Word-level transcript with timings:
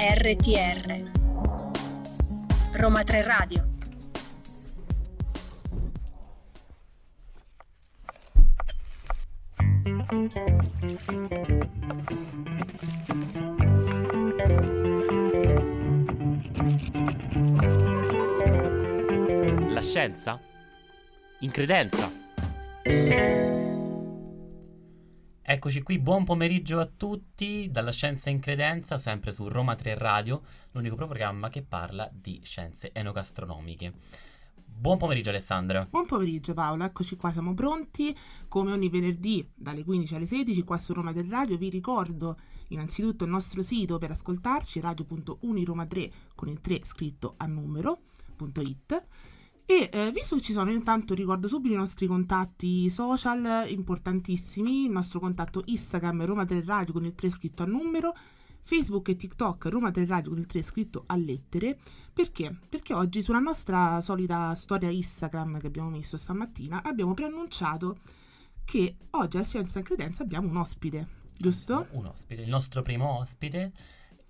RTR 0.00 1.10
Roma 2.74 3.02
3 3.02 3.22
Radio 3.24 3.66
La 19.66 19.82
scienza? 19.82 20.40
In 21.40 21.50
credenza? 21.50 22.08
Eccoci 25.50 25.80
qui, 25.80 25.98
buon 25.98 26.24
pomeriggio 26.24 26.78
a 26.78 26.84
tutti 26.84 27.70
dalla 27.70 27.90
Scienza 27.90 28.28
in 28.28 28.38
Credenza, 28.38 28.98
sempre 28.98 29.32
su 29.32 29.48
Roma 29.48 29.76
3 29.76 29.96
Radio, 29.96 30.42
l'unico 30.72 30.94
programma 30.94 31.48
che 31.48 31.62
parla 31.62 32.06
di 32.12 32.38
scienze 32.44 32.90
enogastronomiche. 32.92 33.94
Buon 34.62 34.98
pomeriggio 34.98 35.30
Alessandra. 35.30 35.86
Buon 35.88 36.04
pomeriggio 36.04 36.52
Paola, 36.52 36.84
eccoci 36.84 37.16
qua, 37.16 37.32
siamo 37.32 37.54
pronti 37.54 38.14
come 38.46 38.72
ogni 38.72 38.90
venerdì 38.90 39.48
dalle 39.54 39.84
15 39.84 40.16
alle 40.16 40.26
16 40.26 40.64
qua 40.64 40.76
su 40.76 40.92
Roma 40.92 41.12
del 41.12 41.30
Radio. 41.30 41.56
Vi 41.56 41.70
ricordo 41.70 42.36
innanzitutto 42.68 43.24
il 43.24 43.30
nostro 43.30 43.62
sito 43.62 43.96
per 43.96 44.10
ascoltarci 44.10 44.80
radio.uniroma3 44.80 46.10
con 46.34 46.48
il 46.48 46.60
3 46.60 46.80
scritto 46.84 47.32
a 47.38 47.46
numero.it 47.46 49.02
e 49.70 49.90
eh, 49.92 50.10
visto 50.12 50.34
che 50.36 50.40
ci 50.40 50.52
sono, 50.54 50.70
intanto 50.70 51.12
ricordo 51.12 51.46
subito 51.46 51.74
i 51.74 51.76
nostri 51.76 52.06
contatti 52.06 52.88
social 52.88 53.66
importantissimi, 53.68 54.86
il 54.86 54.90
nostro 54.90 55.20
contatto 55.20 55.60
Instagram 55.62 56.24
Roma 56.24 56.46
del 56.46 56.62
Radio 56.62 56.94
con 56.94 57.04
il 57.04 57.14
3 57.14 57.28
scritto 57.28 57.64
a 57.64 57.66
numero, 57.66 58.16
Facebook 58.62 59.10
e 59.10 59.16
TikTok 59.16 59.66
Roma 59.66 59.90
del 59.90 60.06
Radio 60.06 60.30
con 60.30 60.38
il 60.38 60.46
3 60.46 60.62
scritto 60.62 61.02
a 61.04 61.16
lettere. 61.16 61.78
Perché? 62.14 62.56
Perché 62.66 62.94
oggi 62.94 63.20
sulla 63.20 63.40
nostra 63.40 64.00
solita 64.00 64.54
storia 64.54 64.88
Instagram 64.88 65.60
che 65.60 65.66
abbiamo 65.66 65.90
messo 65.90 66.16
stamattina 66.16 66.82
abbiamo 66.82 67.12
preannunciato 67.12 67.98
che 68.64 68.96
oggi 69.10 69.36
a 69.36 69.44
Scienza 69.44 69.80
e 69.80 69.82
Credenza 69.82 70.22
abbiamo 70.22 70.48
un 70.48 70.56
ospite, 70.56 71.08
giusto? 71.36 71.88
Un 71.90 72.06
ospite, 72.06 72.40
il 72.40 72.48
nostro 72.48 72.80
primo 72.80 73.18
ospite 73.18 73.72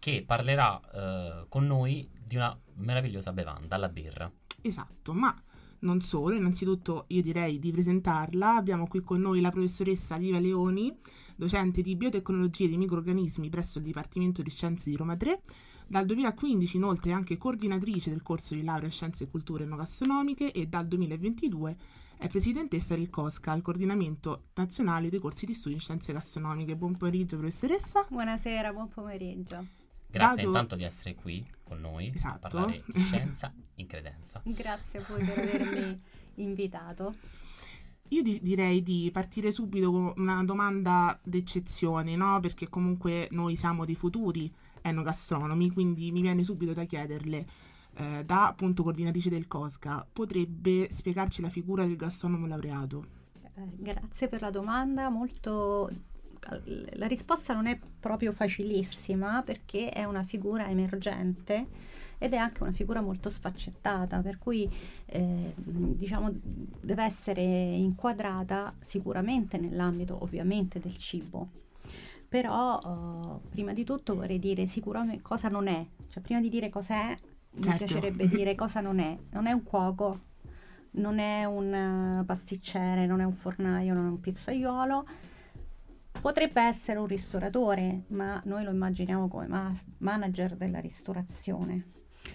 che 0.00 0.24
parlerà 0.26 0.80
eh, 0.80 1.46
con 1.48 1.64
noi 1.64 2.10
di 2.26 2.34
una 2.34 2.58
meravigliosa 2.74 3.32
bevanda, 3.32 3.76
la 3.76 3.88
birra. 3.88 4.28
Esatto, 4.62 5.12
ma 5.12 5.34
non 5.80 6.00
solo, 6.00 6.34
innanzitutto 6.34 7.04
io 7.08 7.22
direi 7.22 7.58
di 7.58 7.70
presentarla. 7.70 8.56
Abbiamo 8.56 8.86
qui 8.86 9.02
con 9.02 9.20
noi 9.20 9.40
la 9.40 9.50
professoressa 9.50 10.16
Liva 10.16 10.38
Leoni, 10.38 10.96
docente 11.36 11.82
di 11.82 11.94
biotecnologie 11.94 12.68
dei 12.68 12.76
microorganismi 12.76 13.48
presso 13.48 13.78
il 13.78 13.84
Dipartimento 13.84 14.42
di 14.42 14.50
Scienze 14.50 14.90
di 14.90 14.96
Roma 14.96 15.16
3. 15.16 15.42
Dal 15.86 16.04
2015 16.04 16.76
inoltre 16.76 17.10
è 17.10 17.14
anche 17.14 17.38
coordinatrice 17.38 18.10
del 18.10 18.22
corso 18.22 18.54
di 18.54 18.62
laurea 18.62 18.86
in 18.86 18.92
Scienze 18.92 19.24
e 19.24 19.30
Culture 19.30 19.64
Enogastronomiche 19.64 20.52
e 20.52 20.66
dal 20.66 20.86
2022 20.86 21.76
è 22.18 22.26
presidentessa 22.26 22.96
del 22.96 23.08
COSCA, 23.08 23.54
il 23.54 23.62
coordinamento 23.62 24.40
nazionale 24.54 25.08
dei 25.08 25.20
corsi 25.20 25.46
di 25.46 25.54
studio 25.54 25.76
in 25.76 25.82
Scienze 25.82 26.12
Gastronomiche. 26.12 26.74
Buon 26.74 26.96
pomeriggio 26.96 27.36
professoressa. 27.36 28.04
Buonasera, 28.08 28.72
buon 28.72 28.88
pomeriggio. 28.88 29.64
Grazie 30.10 30.36
Dato- 30.36 30.46
intanto 30.48 30.74
di 30.74 30.82
essere 30.82 31.14
qui 31.14 31.40
con 31.68 31.80
noi 31.80 32.10
Esatto. 32.14 32.46
a 32.46 32.50
parlare 32.50 32.82
di 32.86 33.00
scienza 33.00 33.52
in 33.76 33.86
credenza. 33.86 34.40
Grazie 34.44 35.00
a 35.00 35.04
voi 35.06 35.24
per 35.24 35.38
avermi 35.38 36.00
invitato. 36.36 37.14
Io 38.08 38.22
di- 38.22 38.40
direi 38.42 38.82
di 38.82 39.10
partire 39.12 39.52
subito 39.52 39.90
con 39.92 40.12
una 40.16 40.42
domanda 40.42 41.18
d'eccezione, 41.22 42.16
no? 42.16 42.40
Perché 42.40 42.68
comunque 42.68 43.28
noi 43.32 43.54
siamo 43.54 43.84
dei 43.84 43.94
futuri 43.94 44.50
enogastronomi, 44.80 45.70
quindi 45.70 46.10
mi 46.10 46.22
viene 46.22 46.42
subito 46.42 46.72
da 46.72 46.84
chiederle, 46.84 47.46
eh, 47.94 48.24
da 48.24 48.46
appunto 48.48 48.82
coordinatrice 48.82 49.28
del 49.28 49.46
COSCA, 49.46 50.06
potrebbe 50.10 50.88
spiegarci 50.90 51.42
la 51.42 51.50
figura 51.50 51.84
del 51.84 51.96
gastronomo 51.96 52.46
laureato? 52.46 53.04
Eh, 53.42 53.68
grazie 53.76 54.28
per 54.28 54.40
la 54.40 54.50
domanda, 54.50 55.10
molto... 55.10 55.90
La 56.94 57.06
risposta 57.06 57.54
non 57.54 57.66
è 57.66 57.78
proprio 58.00 58.32
facilissima 58.32 59.42
perché 59.42 59.90
è 59.90 60.04
una 60.04 60.22
figura 60.22 60.68
emergente 60.68 61.66
ed 62.18 62.32
è 62.32 62.36
anche 62.36 62.62
una 62.62 62.72
figura 62.72 63.00
molto 63.00 63.30
sfaccettata, 63.30 64.20
per 64.20 64.38
cui 64.38 64.68
eh, 65.06 65.52
diciamo 65.54 66.30
deve 66.80 67.04
essere 67.04 67.42
inquadrata 67.42 68.74
sicuramente 68.80 69.56
nell'ambito 69.58 70.18
ovviamente 70.22 70.80
del 70.80 70.96
cibo. 70.96 71.48
Però 72.28 73.40
eh, 73.44 73.48
prima 73.48 73.72
di 73.72 73.84
tutto 73.84 74.14
vorrei 74.16 74.38
dire 74.38 74.66
sicuramente 74.66 75.22
cosa 75.22 75.48
non 75.48 75.66
è, 75.68 75.86
cioè 76.08 76.22
prima 76.22 76.40
di 76.40 76.48
dire 76.48 76.68
cosa 76.70 77.10
è 77.10 77.18
mi 77.50 77.62
Certo. 77.62 77.84
piacerebbe 77.84 78.28
dire 78.28 78.54
cosa 78.54 78.80
non 78.80 78.98
è. 78.98 79.16
Non 79.30 79.46
è 79.46 79.52
un 79.52 79.62
cuoco, 79.62 80.20
non 80.92 81.18
è 81.18 81.44
un 81.44 82.20
eh, 82.20 82.24
pasticcere, 82.24 83.06
non 83.06 83.20
è 83.20 83.24
un 83.24 83.32
fornaio, 83.32 83.94
non 83.94 84.06
è 84.06 84.08
un 84.08 84.20
pizzaiolo. 84.20 85.06
Potrebbe 86.20 86.60
essere 86.62 86.98
un 86.98 87.06
ristoratore, 87.06 88.04
ma 88.08 88.40
noi 88.44 88.64
lo 88.64 88.70
immaginiamo 88.70 89.28
come 89.28 89.46
ma- 89.46 89.72
manager 89.98 90.56
della 90.56 90.80
ristorazione. 90.80 91.92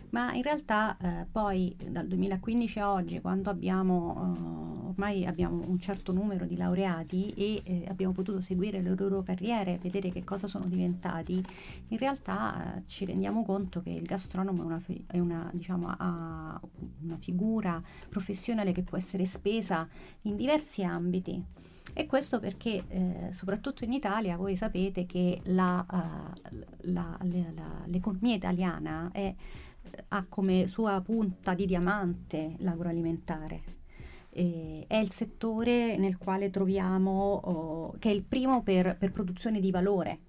Ma 0.09 0.33
in 0.33 0.41
realtà 0.41 0.97
eh, 0.97 1.25
poi 1.31 1.75
dal 1.89 2.07
2015 2.07 2.79
a 2.79 2.91
oggi, 2.91 3.19
quando 3.19 3.49
abbiamo 3.49 4.83
eh, 4.85 4.89
ormai 4.89 5.25
abbiamo 5.25 5.63
un 5.67 5.79
certo 5.79 6.11
numero 6.11 6.45
di 6.45 6.55
laureati 6.55 7.33
e 7.35 7.61
eh, 7.63 7.85
abbiamo 7.87 8.13
potuto 8.13 8.39
seguire 8.39 8.81
le 8.81 8.95
loro 8.95 9.23
carriere, 9.23 9.79
vedere 9.81 10.09
che 10.11 10.23
cosa 10.23 10.47
sono 10.47 10.65
diventati, 10.65 11.43
in 11.89 11.97
realtà 11.97 12.77
eh, 12.77 12.83
ci 12.85 13.05
rendiamo 13.05 13.43
conto 13.43 13.81
che 13.81 13.89
il 13.89 14.03
gastronomo 14.03 14.61
è 14.61 14.65
una, 14.65 14.81
è 15.07 15.19
una, 15.19 15.49
diciamo, 15.51 15.87
una 15.97 17.17
figura 17.19 17.81
professionale 18.09 18.71
che 18.71 18.83
può 18.83 18.97
essere 18.97 19.25
spesa 19.25 19.87
in 20.21 20.35
diversi 20.35 20.83
ambiti. 20.83 21.43
E 21.95 22.07
questo 22.07 22.39
perché, 22.39 22.83
eh, 22.87 23.29
soprattutto 23.31 23.83
in 23.83 23.93
Italia, 23.93 24.35
voi 24.35 24.55
sapete 24.55 25.05
che 25.05 25.41
la, 25.45 25.85
eh, 25.91 26.65
la- 26.91 27.17
la- 27.21 27.83
l'economia 27.85 28.33
italiana 28.35 29.09
è- 29.11 29.33
ha 30.09 30.25
come 30.27 30.65
sua 30.67 30.99
punta 31.01 31.53
di 31.53 31.65
diamante 31.67 32.55
l'agroalimentare. 32.57 33.61
E 34.31 34.85
è 34.87 34.95
il 34.97 35.11
settore 35.11 35.95
nel 35.97 36.17
quale 36.17 36.49
troviamo, 36.49 37.33
oh, 37.33 37.95
che 37.99 38.09
è 38.09 38.13
il 38.13 38.23
primo 38.23 38.63
per, 38.63 38.97
per 38.97 39.11
produzione 39.11 39.59
di 39.59 39.69
valore, 39.69 40.19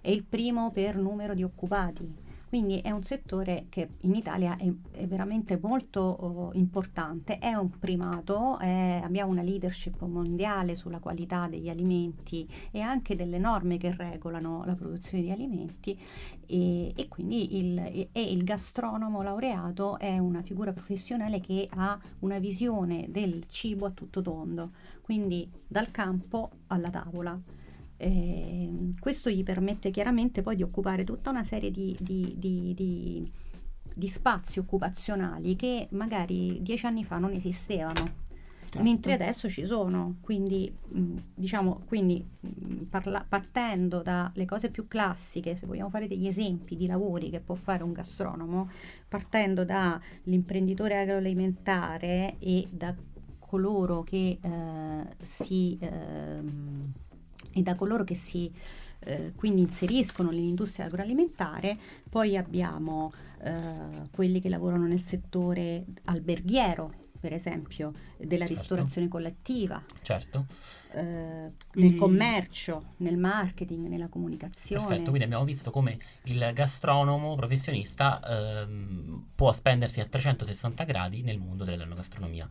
è 0.00 0.10
il 0.10 0.24
primo 0.24 0.72
per 0.72 0.96
numero 0.96 1.34
di 1.34 1.44
occupati. 1.44 2.26
Quindi 2.48 2.80
è 2.80 2.90
un 2.90 3.02
settore 3.02 3.66
che 3.68 3.88
in 4.00 4.14
Italia 4.14 4.56
è, 4.56 4.72
è 4.92 5.06
veramente 5.06 5.58
molto 5.60 6.00
oh, 6.00 6.50
importante, 6.54 7.38
è 7.38 7.52
un 7.54 7.68
primato, 7.78 8.58
è- 8.58 9.00
abbiamo 9.04 9.30
una 9.32 9.42
leadership 9.42 10.00
mondiale 10.06 10.74
sulla 10.74 10.98
qualità 10.98 11.46
degli 11.46 11.68
alimenti 11.68 12.48
e 12.70 12.80
anche 12.80 13.14
delle 13.16 13.38
norme 13.38 13.76
che 13.76 13.94
regolano 13.94 14.64
la 14.64 14.74
produzione 14.74 15.22
di 15.22 15.30
alimenti 15.30 15.98
e, 16.46 16.92
e 16.96 17.08
quindi 17.08 17.58
il, 17.58 17.78
e- 17.78 18.08
e 18.12 18.32
il 18.32 18.44
gastronomo 18.44 19.22
laureato 19.22 19.98
è 19.98 20.18
una 20.18 20.42
figura 20.42 20.72
professionale 20.72 21.40
che 21.40 21.68
ha 21.70 21.98
una 22.20 22.38
visione 22.38 23.06
del 23.10 23.46
cibo 23.48 23.86
a 23.86 23.90
tutto 23.90 24.22
tondo, 24.22 24.70
quindi 25.02 25.48
dal 25.66 25.90
campo 25.90 26.50
alla 26.68 26.90
tavola. 26.90 27.38
Eh, 28.00 28.90
questo 29.00 29.28
gli 29.28 29.42
permette 29.42 29.90
chiaramente 29.90 30.40
poi 30.40 30.54
di 30.54 30.62
occupare 30.62 31.02
tutta 31.02 31.30
una 31.30 31.42
serie 31.42 31.72
di, 31.72 31.96
di- 31.98 32.34
di- 32.38 32.74
di- 33.92 34.08
spazi 34.08 34.60
occupazionali 34.60 35.56
che 35.56 35.88
magari 35.90 36.62
dieci 36.62 36.86
anni 36.86 37.04
fa 37.04 37.18
non 37.18 37.32
esistevano. 37.32 38.26
Certo. 38.68 38.82
Mentre 38.82 39.14
adesso 39.14 39.48
ci 39.48 39.64
sono, 39.64 40.16
quindi 40.20 40.70
mh, 40.88 41.14
diciamo, 41.34 41.80
quindi 41.86 42.22
mh, 42.40 42.82
parla- 42.90 43.24
partendo 43.26 44.02
dalle 44.02 44.44
cose 44.44 44.70
più 44.70 44.86
classiche, 44.86 45.56
se 45.56 45.66
vogliamo 45.66 45.88
fare 45.88 46.06
degli 46.06 46.26
esempi 46.26 46.76
di 46.76 46.86
lavori 46.86 47.30
che 47.30 47.40
può 47.40 47.54
fare 47.54 47.82
un 47.82 47.92
gastronomo, 47.92 48.68
partendo 49.08 49.64
dall'imprenditore 49.64 51.00
agroalimentare 51.00 52.36
e 52.38 52.68
da 52.70 52.94
coloro 53.38 54.02
che 54.02 54.38
eh, 54.38 55.16
si 55.18 55.78
ehm, 55.80 56.92
e 57.52 57.62
da 57.62 57.74
coloro 57.74 58.04
che 58.04 58.14
si 58.14 58.50
eh, 59.00 59.32
quindi 59.36 59.60
inseriscono 59.62 60.30
nell'industria 60.30 60.86
agroalimentare, 60.86 61.76
poi 62.10 62.36
abbiamo 62.36 63.12
eh, 63.42 64.08
quelli 64.10 64.40
che 64.40 64.48
lavorano 64.48 64.86
nel 64.86 65.00
settore 65.00 65.84
alberghiero, 66.06 66.92
per 67.20 67.32
esempio, 67.32 67.92
della 68.16 68.46
Certo. 68.46 68.60
ristorazione 68.60 69.08
collettiva, 69.08 69.82
Certo, 70.02 70.46
eh, 70.92 71.52
Quindi- 71.70 71.90
nel 71.90 71.98
commercio, 71.98 72.94
nel 72.98 73.16
marketing, 73.16 73.86
nella 73.86 74.08
comunicazione. 74.08 74.86
perfetto. 74.86 75.10
Quindi 75.10 75.24
abbiamo 75.24 75.44
visto 75.44 75.70
come 75.70 75.98
il 76.24 76.50
gastronomo 76.54 77.34
professionista 77.36 78.20
ehm, 78.64 79.26
può 79.34 79.52
spendersi 79.52 80.00
a 80.00 80.06
360 80.06 80.84
gradi 80.84 81.22
nel 81.22 81.38
mondo 81.38 81.64
dell'enogastronomia. 81.64 82.48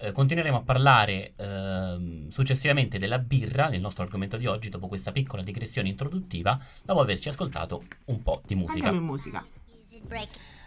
Eh, 0.00 0.12
continueremo 0.12 0.58
a 0.58 0.62
parlare 0.62 1.32
ehm, 1.34 2.28
successivamente 2.28 2.98
della 2.98 3.18
birra 3.18 3.68
nel 3.68 3.80
nostro 3.80 4.04
argomento 4.04 4.36
di 4.36 4.46
oggi 4.46 4.68
dopo 4.68 4.86
questa 4.86 5.10
piccola 5.10 5.42
digressione 5.42 5.88
introduttiva, 5.88 6.56
dopo 6.84 7.00
averci 7.00 7.28
ascoltato 7.28 7.82
un 8.06 8.22
po' 8.22 8.42
di 8.46 8.54
musica. 8.54 8.86
Andiamo 8.86 8.98
in 8.98 9.04
musica. 9.04 9.44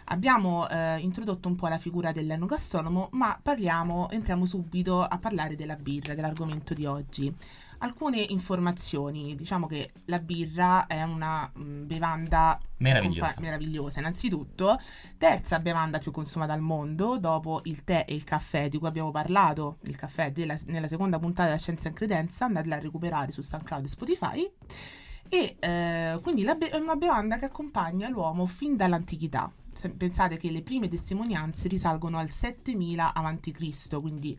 Abbiamo 0.06 0.68
eh, 0.68 0.98
introdotto 0.98 1.48
un 1.48 1.54
po' 1.54 1.68
la 1.68 1.78
figura 1.78 2.12
dell'enogastronomo, 2.12 3.08
ma 3.12 3.38
parliamo, 3.40 4.10
entriamo 4.10 4.44
subito 4.44 5.02
a 5.02 5.18
parlare 5.18 5.56
della 5.56 5.76
birra, 5.76 6.14
dell'argomento 6.14 6.74
di 6.74 6.84
oggi. 6.84 7.34
Alcune 7.82 8.20
informazioni, 8.20 9.34
diciamo 9.34 9.66
che 9.66 9.90
la 10.04 10.20
birra 10.20 10.86
è 10.86 11.02
una 11.02 11.50
mh, 11.52 11.86
bevanda 11.86 12.56
Meravigliosa. 12.76 13.26
compa- 13.26 13.40
meravigliosa, 13.40 13.98
innanzitutto, 13.98 14.78
terza 15.18 15.58
bevanda 15.58 15.98
più 15.98 16.12
consumata 16.12 16.52
al 16.52 16.60
mondo, 16.60 17.18
dopo 17.18 17.60
il 17.64 17.82
tè 17.82 18.04
e 18.06 18.14
il 18.14 18.22
caffè 18.22 18.68
di 18.68 18.78
cui 18.78 18.86
abbiamo 18.86 19.10
parlato, 19.10 19.78
il 19.82 19.96
caffè 19.96 20.30
della- 20.30 20.56
nella 20.66 20.86
seconda 20.86 21.18
puntata 21.18 21.46
della 21.46 21.58
Scienza 21.58 21.88
in 21.88 21.94
Credenza, 21.94 22.44
andatela 22.44 22.76
a 22.76 22.78
recuperare 22.78 23.32
su 23.32 23.42
SoundCloud 23.42 23.84
e 23.84 23.88
Spotify. 23.88 24.52
E 25.28 25.56
eh, 25.58 26.20
quindi 26.22 26.44
be- 26.44 26.70
è 26.70 26.76
una 26.76 26.94
bevanda 26.94 27.36
che 27.36 27.46
accompagna 27.46 28.08
l'uomo 28.08 28.46
fin 28.46 28.76
dall'antichità. 28.76 29.50
Se- 29.72 29.90
pensate 29.90 30.36
che 30.36 30.52
le 30.52 30.62
prime 30.62 30.86
testimonianze 30.86 31.66
risalgono 31.66 32.18
al 32.18 32.30
7000 32.30 33.12
a.C., 33.12 34.00
quindi 34.00 34.38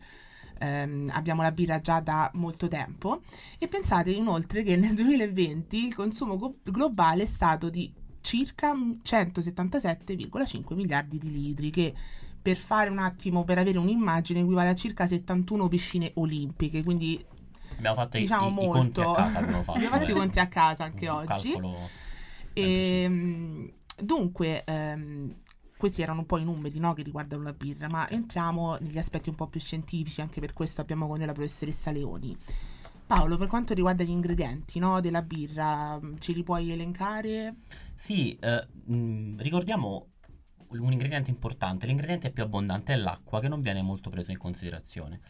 ehm, 0.58 1.10
abbiamo 1.12 1.42
la 1.42 1.52
birra 1.52 1.80
già 1.80 2.00
da 2.00 2.30
molto 2.34 2.68
tempo. 2.68 3.22
E 3.58 3.68
pensate 3.68 4.10
inoltre 4.10 4.62
che 4.62 4.76
nel 4.76 4.92
2020 4.96 5.86
il 5.86 5.94
consumo 5.94 6.36
go- 6.36 6.56
globale 6.62 7.22
è 7.22 7.26
stato 7.26 7.70
di 7.70 7.92
circa 8.20 8.74
177,5 8.74 10.74
miliardi 10.74 11.18
di 11.18 11.30
litri, 11.30 11.70
che 11.70 11.94
per 12.40 12.56
fare 12.56 12.90
un 12.90 12.98
attimo, 12.98 13.44
per 13.44 13.58
avere 13.58 13.78
un'immagine, 13.78 14.40
equivale 14.40 14.70
a 14.70 14.74
circa 14.74 15.06
71 15.06 15.68
piscine 15.68 16.10
olimpiche, 16.14 16.82
quindi 16.82 17.24
Abbiamo 17.76 17.96
fatto 17.96 18.18
diciamo 18.18 18.46
i, 18.46 18.50
i 18.50 18.68
molto. 18.68 18.74
conti 18.78 19.00
a 19.00 19.12
casa. 19.12 19.38
Abbiamo 19.38 19.62
fatto, 19.62 19.72
Abbiamo 19.78 19.96
fatto 19.96 20.10
i 20.10 20.14
conti 20.14 20.38
a 20.38 20.48
casa 20.48 20.84
anche 20.84 21.08
oggi. 21.08 21.52
calcolo 21.52 21.78
Ehm, 22.52 23.70
dunque, 23.98 24.64
ehm, 24.64 25.34
questi 25.84 26.00
erano 26.00 26.20
un 26.20 26.26
po' 26.26 26.38
i 26.38 26.44
numeri 26.44 26.78
no, 26.78 26.94
che 26.94 27.02
riguardano 27.02 27.42
la 27.42 27.52
birra, 27.52 27.90
ma 27.90 28.08
entriamo 28.08 28.78
negli 28.80 28.96
aspetti 28.96 29.28
un 29.28 29.34
po' 29.34 29.48
più 29.48 29.60
scientifici, 29.60 30.22
anche 30.22 30.40
per 30.40 30.54
questo 30.54 30.80
abbiamo 30.80 31.06
con 31.06 31.18
noi 31.18 31.26
la 31.26 31.34
professoressa 31.34 31.90
Leoni. 31.90 32.34
Paolo, 33.06 33.36
per 33.36 33.48
quanto 33.48 33.74
riguarda 33.74 34.02
gli 34.02 34.08
ingredienti 34.08 34.78
no, 34.78 35.02
della 35.02 35.20
birra, 35.20 36.00
mh, 36.00 36.20
ce 36.20 36.32
li 36.32 36.42
puoi 36.42 36.72
elencare? 36.72 37.56
Sì, 37.96 38.34
eh, 38.38 38.66
mh, 38.86 39.42
ricordiamo 39.42 40.12
un 40.68 40.90
ingrediente 40.90 41.28
importante. 41.28 41.86
L'ingrediente 41.86 42.30
più 42.30 42.44
abbondante 42.44 42.94
è 42.94 42.96
l'acqua, 42.96 43.40
che 43.40 43.48
non 43.48 43.60
viene 43.60 43.82
molto 43.82 44.08
preso 44.08 44.30
in 44.30 44.38
considerazione. 44.38 45.20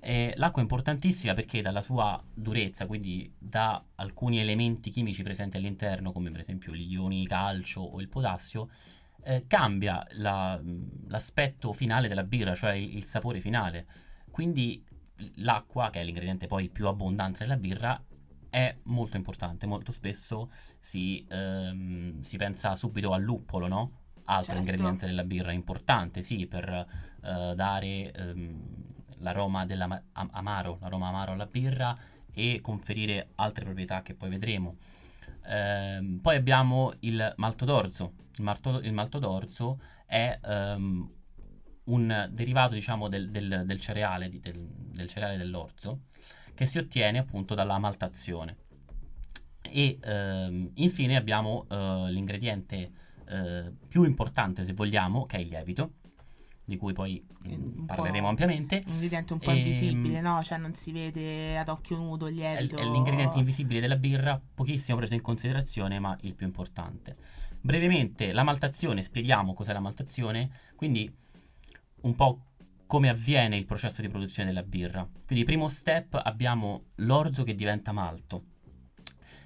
E 0.00 0.32
l'acqua 0.36 0.60
è 0.60 0.64
importantissima 0.64 1.34
perché 1.34 1.60
dalla 1.60 1.82
sua 1.82 2.18
durezza, 2.32 2.86
quindi 2.86 3.30
da 3.38 3.84
alcuni 3.96 4.38
elementi 4.38 4.88
chimici 4.88 5.22
presenti 5.22 5.58
all'interno, 5.58 6.12
come 6.12 6.30
per 6.30 6.40
esempio 6.40 6.74
gli 6.74 6.92
ioni 6.92 7.26
calcio 7.26 7.82
o 7.82 8.00
il 8.00 8.08
potassio, 8.08 8.70
eh, 9.22 9.44
cambia 9.46 10.04
la- 10.12 10.58
mh, 10.60 11.08
l'aspetto 11.08 11.72
finale 11.72 12.08
della 12.08 12.24
birra, 12.24 12.54
cioè 12.54 12.72
il, 12.72 12.96
il 12.96 13.04
sapore 13.04 13.40
finale. 13.40 13.86
Quindi 14.30 14.84
l'acqua, 15.36 15.90
che 15.90 16.00
è 16.00 16.04
l'ingrediente 16.04 16.46
poi 16.46 16.68
più 16.68 16.86
abbondante 16.86 17.40
della 17.40 17.56
birra, 17.56 18.00
è 18.50 18.76
molto 18.84 19.16
importante. 19.16 19.66
Molto 19.66 19.92
spesso 19.92 20.50
si, 20.80 21.26
ehm, 21.28 22.20
si 22.22 22.36
pensa 22.36 22.76
subito 22.76 23.12
al 23.12 23.22
luppolo, 23.22 23.66
no? 23.66 23.92
Altro 24.24 24.54
Certo. 24.54 24.58
ingrediente 24.58 25.06
della 25.06 25.24
birra 25.24 25.52
importante, 25.52 26.22
sì, 26.22 26.46
per 26.46 26.68
eh, 26.68 27.52
dare 27.54 28.12
ehm, 28.12 28.62
l'aroma 29.18 29.64
dell'amaro, 29.66 30.78
l'aroma 30.80 31.08
amaro 31.08 31.32
alla 31.32 31.46
birra 31.46 31.94
e 32.32 32.60
conferire 32.60 33.30
altre 33.36 33.64
proprietà 33.64 34.02
che 34.02 34.14
poi 34.14 34.28
vedremo. 34.30 34.76
Ehm, 35.48 36.18
poi 36.20 36.36
abbiamo 36.36 36.92
il 37.00 37.32
malto 37.36 37.64
d'orzo. 37.64 38.12
Il 38.36 38.44
malto, 38.44 38.78
il 38.80 38.92
malto 38.92 39.18
d'orzo 39.18 39.80
è 40.06 40.38
ehm, 40.42 41.10
un 41.84 42.28
derivato, 42.30 42.74
diciamo, 42.74 43.08
del, 43.08 43.30
del- 43.30 43.62
del 43.64 43.80
cereale, 43.80 44.28
di- 44.28 44.40
del 44.40 45.08
cereale 45.08 45.36
dell'orzo, 45.36 46.02
che 46.54 46.66
si 46.66 46.78
ottiene 46.78 47.18
appunto 47.18 47.54
dalla 47.54 47.78
maltazione. 47.78 48.56
E 49.62 49.98
ehm, 50.02 50.70
infine 50.74 51.16
abbiamo 51.16 51.66
eh, 51.68 52.06
l'ingrediente 52.10 52.90
eh, 53.26 53.72
più 53.86 54.04
importante, 54.04 54.64
se 54.64 54.72
vogliamo, 54.72 55.22
che 55.24 55.36
è 55.36 55.40
il 55.40 55.48
lievito, 55.48 55.94
di 56.68 56.76
cui 56.76 56.92
poi 56.92 57.24
mm, 57.46 57.50
Un 57.52 57.86
po' 57.86 57.94
parleremo 57.94 58.28
ampiamente. 58.28 58.82
Un 58.86 58.92
ingrediente 58.92 59.32
un 59.32 59.38
po' 59.38 59.50
Ehm, 59.50 59.56
invisibile, 59.56 60.20
no? 60.20 60.42
Cioè 60.42 60.58
non 60.58 60.74
si 60.74 60.92
vede 60.92 61.56
ad 61.56 61.68
occhio 61.68 61.96
nudo 61.96 62.28
il 62.28 62.34
lievito. 62.34 62.76
è 62.76 62.84
l'ingrediente 62.84 63.38
invisibile 63.38 63.80
della 63.80 63.96
birra, 63.96 64.38
pochissimo 64.54 64.98
preso 64.98 65.14
in 65.14 65.22
considerazione, 65.22 65.98
ma 65.98 66.14
il 66.22 66.34
più 66.34 66.44
importante. 66.46 67.16
Brevemente, 67.60 68.32
la 68.32 68.42
maltazione, 68.42 69.02
spieghiamo 69.02 69.54
cos'è 69.54 69.72
la 69.72 69.80
maltazione, 69.80 70.50
quindi 70.76 71.10
un 72.02 72.14
po' 72.14 72.42
come 72.86 73.08
avviene 73.08 73.56
il 73.56 73.64
processo 73.64 74.02
di 74.02 74.08
produzione 74.08 74.48
della 74.50 74.62
birra. 74.62 75.08
Quindi, 75.26 75.44
primo 75.46 75.68
step, 75.68 76.20
abbiamo 76.22 76.82
l'orzo 76.96 77.44
che 77.44 77.54
diventa 77.54 77.92
malto. 77.92 78.44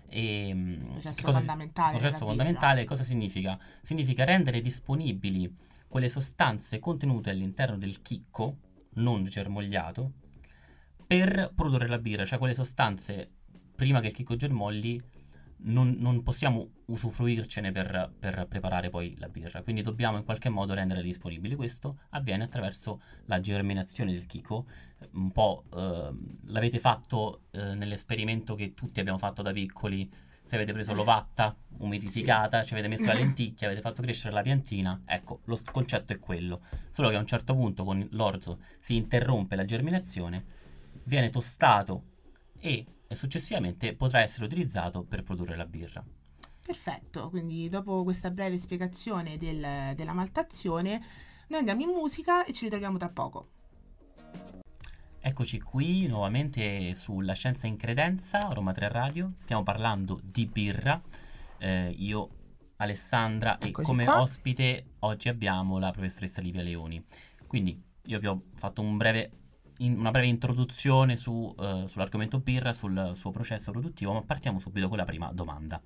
E, 0.09 0.51
mm, 0.53 0.85
Processo 0.91 1.23
cosa- 1.23 1.39
fondamentale 1.39 1.99
processo 1.99 2.27
fondamentale, 2.27 2.85
cosa 2.85 3.03
significa? 3.05 3.57
Significa 3.81 4.25
rendere 4.25 4.61
disponibili 4.61 5.71
quelle 5.93 6.09
sostanze 6.09 6.79
contenute 6.79 7.29
all'interno 7.29 7.77
del 7.77 8.01
chicco, 8.01 8.57
non 8.95 9.25
germogliato, 9.25 10.13
per 11.07 11.53
produrre 11.55 11.87
la 11.87 11.99
birra, 11.99 12.25
cioè 12.25 12.39
quelle 12.39 12.55
sostanze 12.55 13.31
prima 13.77 14.01
che 14.01 14.07
il 14.07 14.15
chicco 14.15 14.35
germogli 14.35 14.99
non, 15.65 15.95
non 15.99 16.23
possiamo 16.23 16.67
usufruircene 16.87 17.73
per, 17.73 18.11
per 18.19 18.47
preparare 18.49 18.89
poi 18.89 19.15
la 19.19 19.29
birra, 19.29 19.63
quindi 19.63 19.83
dobbiamo 19.83 20.17
in 20.17 20.25
qualche 20.25 20.49
modo 20.49 20.73
renderle 20.73 21.03
disponibili. 21.03 21.57
Questo 21.57 21.99
avviene 22.13 22.45
attraverso 22.45 23.03
la 23.27 23.41
germinazione 23.41 24.15
del 24.15 24.25
chicco, 24.25 24.65
un 25.13 25.31
po' 25.31 25.65
ehm, 25.75 26.39
l'avete 26.45 26.79
fatto 26.79 27.43
eh, 27.51 27.75
nell'esperimento 27.75 28.55
che 28.55 28.73
tutti 28.73 28.99
abbiamo 28.99 29.19
fatto 29.19 29.43
da 29.43 29.53
piccoli, 29.53 30.11
se 30.53 30.59
avete 30.59 30.75
preso 30.75 30.93
l'ovatta 30.93 31.57
umidificata, 31.79 32.63
ci 32.63 32.75
avete 32.75 32.87
messo 32.87 33.07
la 33.07 33.15
lenticchia, 33.17 33.69
avete 33.69 33.81
fatto 33.81 34.03
crescere 34.03 34.35
la 34.35 34.43
piantina, 34.43 35.01
ecco, 35.07 35.41
lo 35.45 35.59
concetto 35.65 36.13
è 36.13 36.19
quello, 36.19 36.61
solo 36.91 37.09
che 37.09 37.17
a 37.17 37.19
un 37.19 37.27
certo 37.27 37.55
punto 37.55 37.85
con 37.85 38.07
l'orzo 38.11 38.59
si 38.79 38.97
interrompe 38.97 39.57
la 39.57 39.65
germinazione, 39.65 40.45
viene 41.05 41.31
tostato 41.31 42.03
e 42.59 42.85
e 43.07 43.15
successivamente 43.15 43.95
potrà 43.95 44.21
essere 44.21 44.45
utilizzato 44.45 45.05
per 45.05 45.23
produrre 45.23 45.57
la 45.57 45.67
birra. 45.67 46.05
Perfetto, 46.65 47.31
quindi 47.31 47.69
dopo 47.71 48.03
questa 48.05 48.31
breve 48.31 48.59
spiegazione 48.59 49.39
del- 49.39 49.95
della 49.95 50.13
maltazione, 50.13 51.03
noi 51.49 51.61
andiamo 51.61 51.83
in 51.83 51.89
musica 51.89 52.45
e 52.45 52.53
ci 52.53 52.65
ritroviamo 52.65 52.99
tra 52.99 53.09
poco. 53.09 53.49
Eccoci 55.25 55.61
qui 55.61 56.07
nuovamente 56.09 56.95
sulla 56.95 57.35
Scienza 57.35 57.67
in 57.69 57.77
Credenza, 57.77 58.41
Roma 58.53 58.73
3 58.73 58.89
Radio. 58.89 59.35
Stiamo 59.39 59.63
parlando 59.63 60.21
di 60.23 60.47
birra. 60.47 61.01
Eh, 61.59 61.95
io, 61.97 62.29
Alessandra, 62.77 63.57
e 63.59 63.69
Eccoci 63.69 63.87
come 63.87 64.05
qua. 64.05 64.21
ospite 64.21 64.95
oggi 65.01 65.29
abbiamo 65.29 65.79
la 65.79 65.93
professoressa 65.93 66.41
Livia 66.41 66.63
Leoni. 66.63 67.03
Quindi 67.47 67.81
io 68.07 68.19
vi 68.19 68.27
ho 68.27 68.43
fatto 68.57 68.81
un 68.83 68.97
breve- 68.97 69.31
in- 69.79 69.97
una 69.97 70.11
breve 70.11 70.27
introduzione 70.27 71.17
su, 71.17 71.55
eh, 71.57 71.85
sull'argomento 71.87 72.41
birra, 72.41 72.73
sul 72.73 73.13
suo 73.15 73.31
processo 73.31 73.71
produttivo, 73.71 74.13
ma 74.13 74.23
partiamo 74.23 74.59
subito 74.59 74.89
con 74.89 74.97
la 74.97 75.05
prima 75.05 75.31
domanda. 75.33 75.81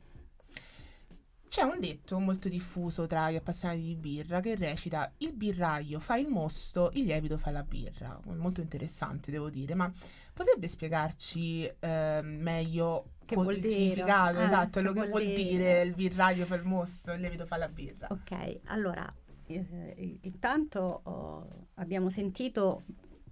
C'è 1.56 1.62
un 1.62 1.80
detto 1.80 2.18
molto 2.18 2.50
diffuso 2.50 3.06
tra 3.06 3.30
gli 3.30 3.36
appassionati 3.36 3.80
di 3.80 3.94
birra 3.94 4.40
che 4.40 4.56
recita 4.56 5.10
il 5.20 5.32
birraio 5.32 5.98
fa 6.00 6.18
il 6.18 6.28
mosto, 6.28 6.90
il 6.92 7.04
lievito 7.04 7.38
fa 7.38 7.50
la 7.50 7.62
birra. 7.62 8.20
Molto 8.26 8.60
interessante, 8.60 9.30
devo 9.30 9.48
dire, 9.48 9.74
ma 9.74 9.90
potrebbe 10.34 10.66
spiegarci 10.68 11.64
eh, 11.80 12.20
meglio 12.22 13.12
Che 13.24 13.34
vuol 13.36 13.54
il 13.54 13.60
dire? 13.62 13.72
significato, 13.72 14.36
Ah, 14.36 14.44
esatto, 14.44 14.64
che 14.64 14.70
quello 14.70 14.92
che 14.92 15.08
vuol 15.08 15.22
vuol 15.22 15.34
dire? 15.34 15.48
dire 15.48 15.80
il 15.80 15.94
birraio 15.94 16.44
fa 16.44 16.56
il 16.56 16.64
mosto, 16.64 17.12
il 17.12 17.20
lievito 17.20 17.46
fa 17.46 17.56
la 17.56 17.68
birra. 17.68 18.08
Ok, 18.10 18.58
allora, 18.64 19.10
eh, 19.46 20.18
intanto 20.24 21.00
oh, 21.04 21.68
abbiamo 21.76 22.10
sentito 22.10 22.82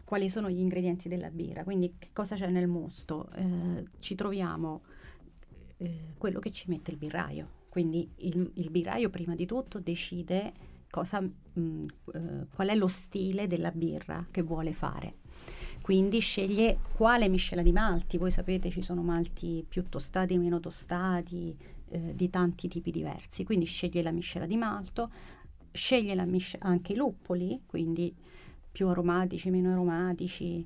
quali 0.03 0.31
sono 0.31 0.49
gli 0.49 0.61
ingredienti 0.61 1.11
della 1.11 1.29
birra, 1.29 1.63
quindi 1.63 1.97
che 1.99 2.09
cosa 2.15 2.37
c'è 2.37 2.49
nel 2.49 2.69
mosto. 2.69 3.29
Eh, 3.35 3.85
ci 3.99 4.15
troviamo 4.15 4.81
eh, 5.77 6.15
quello 6.17 6.39
che 6.39 6.51
ci 6.51 6.71
mette 6.71 6.91
il 6.91 6.97
birraio, 6.97 7.49
quindi 7.75 8.09
il, 8.19 8.53
il 8.55 8.71
birraio 8.71 9.11
prima 9.11 9.35
di 9.35 9.47
tutto 9.47 9.81
decide 9.81 10.53
cosa, 10.91 11.21
mh, 11.21 11.85
eh, 12.15 12.47
qual 12.55 12.69
è 12.69 12.77
lo 12.77 12.87
stile 12.87 13.49
della 13.49 13.73
birra 13.73 14.25
che 14.31 14.43
vuole 14.43 14.73
fare. 14.73 15.15
Quindi 15.81 16.21
sceglie 16.21 16.79
quale 16.95 17.29
miscela 17.29 17.63
di 17.63 17.73
malti, 17.73 18.17
voi 18.17 18.31
sapete 18.31 18.71
ci 18.71 18.81
sono 18.81 19.03
malti 19.03 19.67
più 19.69 19.89
tostati, 19.89 20.39
meno 20.39 20.61
tostati, 20.61 21.53
eh, 21.89 22.15
di 22.15 22.31
tanti 22.31 22.69
tipi 22.69 22.93
diversi, 22.93 23.43
quindi 23.43 23.65
sceglie 23.65 24.03
la 24.03 24.13
miscela 24.13 24.47
di 24.47 24.57
malto, 24.57 25.11
sceglie 25.73 26.15
misce- 26.27 26.59
anche 26.61 26.93
i 26.93 26.97
luppoli, 26.97 27.61
quindi 27.67 28.15
più 28.71 28.87
aromatici, 28.87 29.51
meno 29.51 29.73
aromatici, 29.73 30.65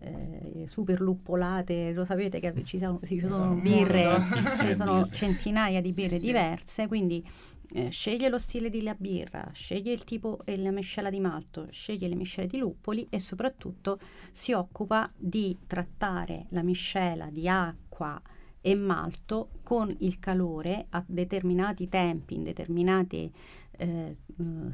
eh, 0.00 0.64
super 0.66 1.00
luppolate, 1.00 1.92
lo 1.92 2.04
sapete 2.04 2.40
che 2.40 2.64
ci 2.64 2.78
sono, 2.78 3.00
ci 3.04 3.20
sono 3.20 3.54
birre, 3.54 4.20
ci 4.60 4.74
sono 4.74 5.08
centinaia 5.10 5.80
di 5.80 5.92
birre 5.92 6.18
Sì, 6.18 6.20
sì. 6.20 6.26
diverse, 6.26 6.86
quindi 6.86 7.24
eh, 7.72 7.90
sceglie 7.90 8.28
lo 8.28 8.38
stile 8.38 8.68
della 8.70 8.94
birra, 8.98 9.50
sceglie 9.52 9.92
il 9.92 10.04
tipo 10.04 10.40
e 10.44 10.56
la 10.56 10.70
miscela 10.72 11.10
di 11.10 11.20
malto, 11.20 11.68
sceglie 11.70 12.08
le 12.08 12.16
miscele 12.16 12.46
di 12.48 12.58
luppoli 12.58 13.06
e 13.10 13.20
soprattutto 13.20 13.98
si 14.30 14.52
occupa 14.52 15.10
di 15.16 15.56
trattare 15.66 16.46
la 16.50 16.62
miscela 16.62 17.28
di 17.30 17.48
acqua 17.48 18.20
e 18.62 18.74
malto 18.74 19.50
con 19.62 19.94
il 20.00 20.18
calore 20.18 20.86
a 20.90 21.02
determinati 21.06 21.88
tempi, 21.88 22.34
in 22.34 22.42
determinati 22.42 23.32
eh, 23.72 24.16
eh, 24.38 24.72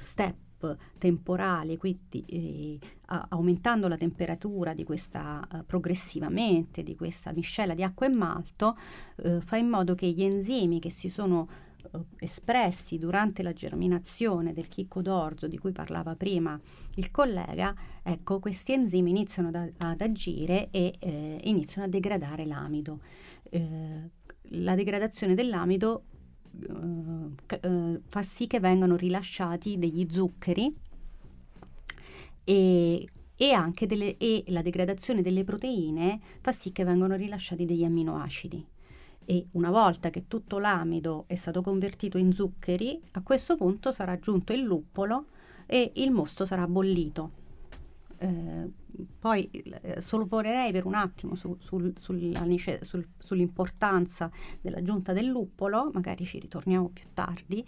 step 0.74 0.94
temporali, 0.98 1.76
quindi 1.76 2.24
eh, 2.26 2.78
aumentando 3.28 3.88
la 3.88 3.96
temperatura 3.96 4.74
di 4.74 4.84
questa 4.84 5.46
eh, 5.52 5.62
progressivamente 5.62 6.82
di 6.82 6.96
questa 6.96 7.32
miscela 7.32 7.74
di 7.74 7.82
acqua 7.82 8.06
e 8.06 8.10
malto, 8.10 8.76
eh, 9.16 9.40
fa 9.40 9.56
in 9.56 9.68
modo 9.68 9.94
che 9.94 10.08
gli 10.08 10.22
enzimi 10.22 10.80
che 10.80 10.90
si 10.90 11.08
sono 11.08 11.48
eh, 11.92 12.00
espressi 12.18 12.98
durante 12.98 13.42
la 13.42 13.52
germinazione 13.52 14.52
del 14.52 14.68
chicco 14.68 15.02
d'orzo 15.02 15.46
di 15.46 15.58
cui 15.58 15.72
parlava 15.72 16.16
prima 16.16 16.58
il 16.94 17.10
collega, 17.10 17.74
ecco, 18.02 18.40
questi 18.40 18.72
enzimi 18.72 19.10
iniziano 19.10 19.50
da- 19.50 19.68
ad 19.78 20.00
agire 20.00 20.68
e 20.70 20.94
eh, 20.98 21.40
iniziano 21.44 21.86
a 21.86 21.90
degradare 21.90 22.44
l'amido. 22.44 23.00
Eh, 23.48 24.10
la 24.50 24.74
degradazione 24.74 25.34
dell'amido 25.34 26.04
eh, 26.60 27.60
eh, 27.60 28.00
fa 28.08 28.22
sì 28.22 28.46
che 28.46 28.60
vengano 28.60 28.96
rilasciati 28.96 29.78
degli 29.78 30.06
zuccheri 30.10 30.74
e, 32.44 33.08
e 33.36 33.86
delle, 33.86 34.16
e 34.16 34.44
la 34.48 34.62
degradazione 34.62 35.22
delle 35.22 35.44
proteine 35.44 36.20
fa 36.40 36.52
sì 36.52 36.72
che 36.72 36.84
vengano 36.84 37.16
rilasciati 37.16 37.64
degli 37.64 37.84
amminoacidi. 37.84 38.66
E 39.28 39.46
una 39.52 39.70
volta 39.70 40.10
che 40.10 40.28
tutto 40.28 40.58
l'amido 40.58 41.24
è 41.26 41.34
stato 41.34 41.60
convertito 41.60 42.16
in 42.16 42.32
zuccheri, 42.32 43.00
a 43.12 43.22
questo 43.22 43.56
punto 43.56 43.90
sarà 43.90 44.12
aggiunto 44.12 44.52
il 44.52 44.60
luppolo 44.60 45.26
e 45.66 45.90
il 45.96 46.12
mosto 46.12 46.46
sarà 46.46 46.68
bollito. 46.68 47.44
Eh, 48.18 48.70
poi 49.18 49.48
eh, 49.50 50.00
soloporerei 50.00 50.72
per 50.72 50.86
un 50.86 50.94
attimo 50.94 51.34
su- 51.34 51.56
sul- 51.60 51.92
sulla 51.98 52.44
sul- 52.80 53.08
sull'importanza 53.18 54.30
dell'aggiunta 54.60 55.12
del 55.12 55.26
luppolo, 55.26 55.90
magari 55.92 56.24
ci 56.24 56.38
ritorniamo 56.38 56.88
più 56.88 57.04
tardi. 57.14 57.64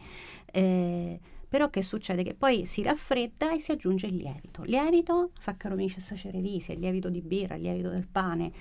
eh, 0.47 1.21
però 1.49 1.71
che 1.71 1.83
succede? 1.83 2.23
Che 2.23 2.35
poi 2.35 2.67
si 2.67 2.83
raffredda 2.83 3.53
e 3.55 3.61
si 3.61 3.73
aggiunge 3.73 4.07
il 4.07 4.17
lievito. 4.17 4.63
Lievito, 4.65 5.31
Saccharomyces 5.39 6.13
cerevisiae, 6.15 6.75
il 6.77 6.83
lievito 6.83 7.09
di 7.09 7.23
birra, 7.23 7.55
il 7.55 7.63
lievito 7.63 7.89
del 7.89 8.07
pane. 8.11 8.53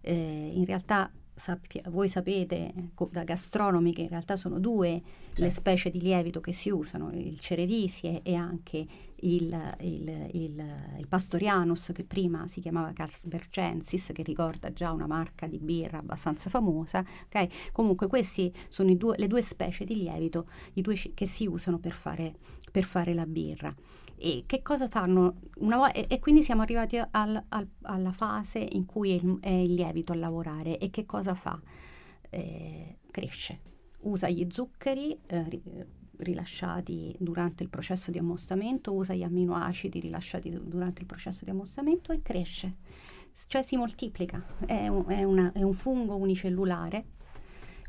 Eh, 0.00 0.50
in 0.54 0.64
realtà 0.64 1.10
sappia- 1.40 1.82
voi 1.88 2.08
sapete 2.08 2.72
co- 2.94 3.08
da 3.10 3.24
gastronomi 3.24 3.92
che 3.92 4.02
in 4.02 4.08
realtà 4.08 4.36
sono 4.36 4.58
due 4.60 5.02
le 5.34 5.50
specie 5.50 5.90
di 5.90 6.00
lievito 6.00 6.40
che 6.40 6.52
si 6.52 6.68
usano, 6.70 7.10
il 7.12 7.38
cerevisiae 7.38 8.20
e 8.22 8.34
anche 8.34 8.86
il, 9.22 9.74
il, 9.80 10.28
il, 10.32 10.64
il 10.98 11.06
pastorianus 11.08 11.92
che 11.94 12.04
prima 12.04 12.46
si 12.48 12.60
chiamava 12.60 12.92
Carlsbergensis 12.92 14.10
che 14.12 14.22
ricorda 14.22 14.72
già 14.72 14.92
una 14.92 15.06
marca 15.06 15.46
di 15.46 15.58
birra 15.58 15.98
abbastanza 15.98 16.50
famosa. 16.50 17.04
ok? 17.26 17.72
Comunque 17.72 18.06
queste 18.06 18.52
sono 18.68 18.90
i 18.90 18.96
due- 18.96 19.16
le 19.16 19.26
due 19.26 19.42
specie 19.42 19.84
di 19.84 19.96
lievito 19.96 20.48
i 20.74 20.82
due 20.82 20.94
che 21.14 21.26
si 21.26 21.46
usano 21.46 21.78
per 21.78 21.92
fare, 21.92 22.34
per 22.70 22.84
fare 22.84 23.14
la 23.14 23.26
birra. 23.26 23.74
E 24.22 24.42
che 24.46 24.60
cosa 24.60 24.86
fanno? 24.86 25.36
Vo- 25.60 25.86
e, 25.92 26.04
e 26.08 26.18
quindi 26.18 26.42
siamo 26.42 26.60
arrivati 26.60 26.98
al- 26.98 27.42
al- 27.48 27.68
alla 27.82 28.12
fase 28.12 28.58
in 28.58 28.84
cui 28.84 29.12
è 29.12 29.14
il, 29.14 29.38
è 29.40 29.48
il 29.48 29.72
lievito 29.72 30.12
a 30.12 30.16
lavorare. 30.16 30.76
E 30.78 30.90
che 30.90 31.06
cosa 31.06 31.34
fa? 31.34 31.58
Eh, 32.28 32.98
cresce, 33.10 33.60
usa 34.00 34.28
gli 34.28 34.46
zuccheri 34.50 35.18
eh, 35.26 35.48
ri- 35.48 35.62
rilasciati 36.18 37.16
durante 37.18 37.62
il 37.62 37.70
processo 37.70 38.10
di 38.10 38.18
ammostamento, 38.18 38.92
usa 38.92 39.14
gli 39.14 39.22
amminoacidi 39.22 40.00
rilasciati 40.00 40.50
du- 40.50 40.64
durante 40.68 41.00
il 41.00 41.06
processo 41.06 41.44
di 41.46 41.50
ammostamento 41.50 42.12
e 42.12 42.20
cresce, 42.20 42.76
cioè 43.46 43.62
si 43.62 43.76
moltiplica, 43.76 44.44
è 44.66 44.86
un, 44.88 45.04
è 45.08 45.24
una- 45.24 45.50
è 45.52 45.62
un 45.62 45.72
fungo 45.72 46.16
unicellulare 46.16 47.04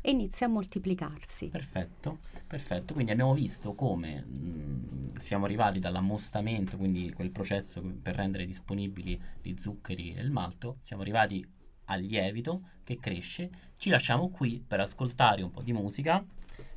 e 0.04 0.10
inizia 0.10 0.46
a 0.46 0.50
moltiplicarsi. 0.50 1.46
Perfetto, 1.46 2.18
perfetto. 2.46 2.92
Quindi 2.92 3.12
abbiamo 3.12 3.32
visto 3.32 3.72
come 3.74 4.20
mh, 4.20 5.18
siamo 5.18 5.44
arrivati 5.46 5.78
dall'ammostamento, 5.78 6.76
quindi 6.76 7.12
quel 7.12 7.30
processo 7.30 7.80
per 8.02 8.16
rendere 8.16 8.44
disponibili 8.44 9.18
gli 9.40 9.54
zuccheri 9.56 10.12
e 10.14 10.20
il 10.20 10.30
malto, 10.30 10.78
siamo 10.82 11.02
arrivati 11.02 11.46
al 11.86 12.00
lievito 12.02 12.62
che 12.84 12.98
cresce. 12.98 13.48
Ci 13.76 13.90
lasciamo 13.90 14.28
qui 14.28 14.62
per 14.66 14.80
ascoltare 14.80 15.42
un 15.42 15.50
po' 15.50 15.62
di 15.62 15.72
musica 15.72 16.22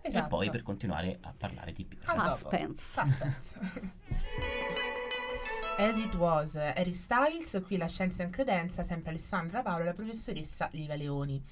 e 0.01 0.07
Esatto. 0.07 0.27
poi 0.27 0.49
per 0.51 0.61
continuare 0.61 1.17
a 1.21 1.33
parlare 1.35 1.73
di 1.73 1.83
pizza. 1.83 2.11
A 2.11 2.15
dopo. 2.15 2.29
Suspense. 2.35 3.01
Suspense. 3.01 3.59
As 5.77 5.97
it 5.97 6.13
was, 6.15 6.55
Harry 6.55 6.93
Styles, 6.93 7.61
qui 7.65 7.75
la 7.75 7.87
scienza 7.87 8.23
in 8.23 8.29
credenza, 8.29 8.81
sempre 8.81 9.09
Alessandra 9.09 9.61
Paolo 9.61 9.81
e 9.81 9.85
la 9.85 9.93
professoressa 9.93 10.69
Liva 10.71 10.95
Leoni. 10.95 11.43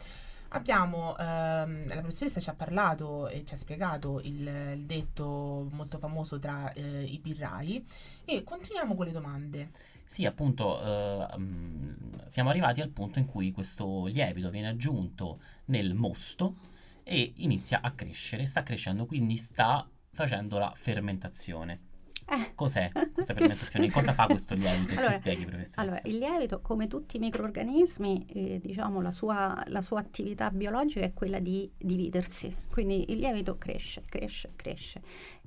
Abbiamo, 0.56 1.18
ehm, 1.18 1.88
la 1.88 2.02
professoressa 2.02 2.40
ci 2.40 2.50
ha 2.50 2.54
parlato 2.54 3.28
e 3.28 3.44
ci 3.44 3.56
ha 3.56 3.58
spiegato 3.58 4.20
il, 4.22 4.48
il 4.76 4.86
detto 4.86 5.68
molto 5.72 5.98
famoso 5.98 6.38
tra 6.38 6.72
eh, 6.74 7.04
i 7.04 7.18
birrai 7.18 7.84
e 8.24 8.44
continuiamo 8.44 8.94
con 8.96 9.06
le 9.08 9.12
domande. 9.12 9.72
Sì, 10.06 10.26
appunto, 10.26 10.80
eh, 10.80 11.38
mh, 11.38 12.28
siamo 12.28 12.50
arrivati 12.50 12.82
al 12.82 12.90
punto 12.90 13.18
in 13.18 13.26
cui 13.26 13.52
questo 13.52 14.06
lievito 14.06 14.52
viene 14.52 14.68
aggiunto 14.68 15.40
nel 15.66 15.96
mosto 15.96 16.56
e 17.04 17.34
inizia 17.38 17.82
a 17.82 17.92
crescere, 17.92 18.46
sta 18.46 18.62
crescendo, 18.62 19.08
quindi 19.08 19.38
sta 19.38 19.88
facendo 20.12 20.60
la 20.60 20.72
fermentazione. 20.76 21.93
Eh. 22.26 22.52
Cos'è 22.56 22.92
questa 23.14 23.34
fermentazione? 23.34 23.92
Cosa 23.92 24.14
fa 24.14 24.26
questo 24.26 24.56
lievito? 24.56 24.94
Allora, 24.94 25.14
Ci 25.14 25.20
spieghi, 25.20 25.46
professoressa. 25.46 25.82
Allora, 25.82 26.02
il 26.04 26.18
lievito, 26.18 26.62
come 26.62 26.88
tutti 26.88 27.18
i 27.18 27.20
microorganismi, 27.20 28.26
eh, 28.28 28.60
diciamo, 28.60 29.02
la 29.02 29.12
sua, 29.12 29.64
la 29.68 29.82
sua 29.82 30.00
attività 30.00 30.50
biologica 30.50 31.06
è 31.06 31.14
quella 31.14 31.40
di 31.40 31.70
dividersi. 31.78 32.56
Quindi 32.70 33.12
il 33.12 33.18
lievito 33.18 33.58
cresce, 33.58 34.04
cresce, 34.06 34.52
cresce. 34.56 35.02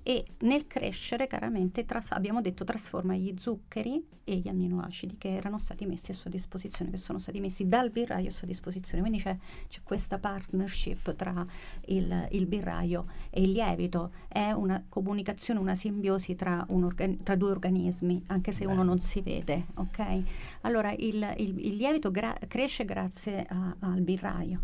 E 0.09 0.25
nel 0.43 0.69
crescere, 0.69 1.27
chiaramente, 1.27 1.85
tras- 1.85 2.13
abbiamo 2.13 2.41
detto, 2.41 2.63
trasforma 2.63 3.17
gli 3.17 3.35
zuccheri 3.37 4.07
e 4.23 4.37
gli 4.37 4.47
amminoacidi 4.47 5.17
che 5.19 5.35
erano 5.35 5.59
stati 5.59 5.85
messi 5.85 6.13
a 6.13 6.15
sua 6.15 6.31
disposizione, 6.31 6.93
che 6.93 6.97
sono 6.97 7.19
stati 7.19 7.41
messi 7.41 7.67
dal 7.67 7.91
birraio 7.91 8.29
a 8.29 8.31
sua 8.31 8.47
disposizione. 8.47 9.01
Quindi 9.01 9.19
c'è, 9.21 9.37
c'è 9.67 9.81
questa 9.83 10.19
partnership 10.19 11.13
tra 11.17 11.45
il, 11.87 12.29
il 12.31 12.47
birraio 12.47 13.07
e 13.31 13.43
il 13.43 13.51
lievito. 13.51 14.13
È 14.29 14.53
una 14.53 14.81
comunicazione, 14.89 15.59
una 15.59 15.75
simbiosi 15.75 16.37
tra, 16.37 16.65
un 16.69 16.85
organ- 16.85 17.21
tra 17.25 17.35
due 17.35 17.51
organismi, 17.51 18.23
anche 18.29 18.53
se 18.53 18.65
uno 18.65 18.75
Bello. 18.77 18.87
non 18.89 19.01
si 19.01 19.21
vede, 19.23 19.67
ok? 19.75 20.23
Allora 20.61 20.93
il, 20.93 21.35
il- 21.39 21.59
il 21.67 21.75
lievito 21.75 22.13
gra- 22.13 22.39
cresce 22.47 22.85
grazie 22.85 23.45
a- 23.45 23.75
al 23.81 24.01
birraio 24.03 24.61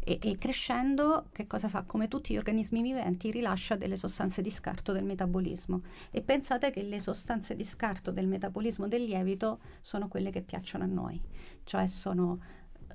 e, 0.00 0.18
e 0.20 0.38
crescendo 0.38 1.26
che 1.32 1.46
cosa 1.46 1.68
fa? 1.68 1.82
Come 1.82 2.08
tutti 2.08 2.32
gli 2.32 2.36
organismi 2.36 2.82
viventi 2.82 3.30
rilascia 3.30 3.76
delle 3.76 3.96
sostanze 3.96 4.42
di 4.42 4.50
scarto 4.50 4.92
del 4.92 5.04
metabolismo 5.04 5.82
e 6.10 6.22
pensate 6.22 6.70
che 6.70 6.82
le 6.82 7.00
sostanze 7.00 7.54
di 7.56 7.64
scarto 7.64 8.10
del 8.10 8.26
metabolismo 8.26 8.88
del 8.88 9.04
lievito 9.04 9.60
sono 9.80 10.08
quelle 10.08 10.30
che 10.30 10.42
piacciono 10.42 10.84
a 10.84 10.88
noi, 10.88 11.20
cioè 11.64 11.86
sono 11.86 12.40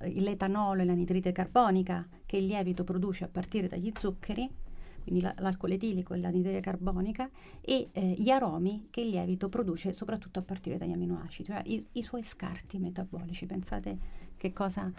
eh, 0.00 0.20
l'etanolo 0.20 0.82
e 0.82 0.84
l'anidride 0.84 1.32
carbonica 1.32 2.06
che 2.26 2.36
il 2.36 2.46
lievito 2.46 2.84
produce 2.84 3.24
a 3.24 3.28
partire 3.28 3.68
dagli 3.68 3.92
zuccheri 3.98 4.60
quindi 5.02 5.20
la- 5.20 5.34
l'alcol 5.38 5.72
etilico 5.72 6.14
e 6.14 6.18
l'anidride 6.18 6.60
carbonica, 6.60 7.28
e 7.60 7.88
eh, 7.92 8.14
gli 8.16 8.30
aromi 8.30 8.86
che 8.90 9.00
il 9.00 9.08
lievito 9.08 9.48
produce 9.48 9.92
soprattutto 9.92 10.38
a 10.38 10.42
partire 10.42 10.78
dagli 10.78 10.92
amminoacidi, 10.92 11.48
cioè 11.48 11.62
i, 11.66 11.84
i 11.92 12.02
suoi 12.02 12.22
scarti 12.22 12.78
metabolici. 12.78 13.46
Pensate 13.46 13.98
che 14.36 14.52
cosa 14.52 14.90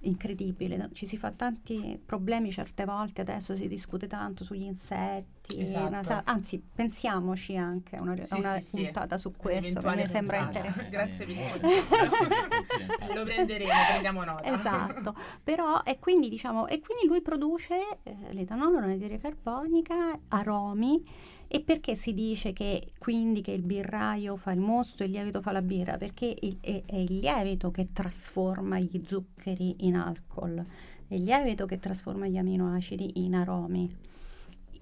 incredibile, 0.00 0.88
ci 0.92 1.06
si 1.06 1.16
fa 1.16 1.32
tanti 1.32 2.00
problemi 2.04 2.52
certe 2.52 2.84
volte, 2.84 3.20
adesso 3.22 3.54
si 3.54 3.66
discute 3.66 4.06
tanto 4.06 4.44
sugli 4.44 4.62
insetti, 4.62 5.60
Esatto. 5.60 6.02
sa- 6.04 6.22
anzi 6.24 6.62
pensiamoci 6.74 7.56
anche 7.56 7.96
a 7.96 8.02
una, 8.02 8.14
Sì, 8.24 8.34
una 8.38 8.60
sì, 8.60 8.68
sì. 8.76 8.82
puntata 8.84 9.16
su 9.16 9.32
questo, 9.36 9.80
che 9.80 9.94
mi 9.96 10.06
sembra 10.06 10.38
interessante. 10.38 10.88
Grazie 10.90 11.26
mille. 11.26 11.58
Grazie 11.60 12.26
mille. 12.28 13.14
Lo 13.14 13.24
prenderemo, 13.24 13.70
prendiamo 13.88 14.24
nota. 14.24 14.54
Esatto, 14.54 15.14
però 15.42 15.82
e 15.84 15.98
quindi 15.98 16.28
diciamo, 16.28 16.68
e 16.68 16.80
quindi 16.80 17.06
lui 17.06 17.20
produce 17.20 17.98
eh, 18.04 18.16
l'etanolo, 18.30 18.78
l'anidride 18.78 19.18
carbonica, 19.18 20.16
aromi 20.28 21.02
e 21.48 21.60
perché 21.60 21.96
si 21.96 22.12
dice 22.14 22.52
che 22.52 22.92
quindi 22.98 23.40
che 23.40 23.52
il 23.52 23.62
birraio 23.62 24.36
fa 24.36 24.52
il 24.52 24.60
mosto 24.60 25.02
e 25.02 25.06
il 25.06 25.12
lievito 25.12 25.40
fa 25.40 25.52
la 25.52 25.62
birra? 25.62 25.96
Perché 25.96 26.36
il- 26.40 26.58
è, 26.60 26.82
è 26.84 26.96
il 26.96 27.16
lievito 27.18 27.70
che 27.70 27.88
trasforma 27.92 28.78
gli 28.78 29.02
zuccheri 29.06 29.76
in 29.86 29.96
alcol, 29.96 30.64
è 31.08 31.14
il 31.14 31.24
lievito 31.24 31.64
che 31.66 31.78
trasforma 31.78 32.26
gli 32.26 32.36
aminoacidi 32.36 33.24
in 33.24 33.34
aromi. 33.34 33.90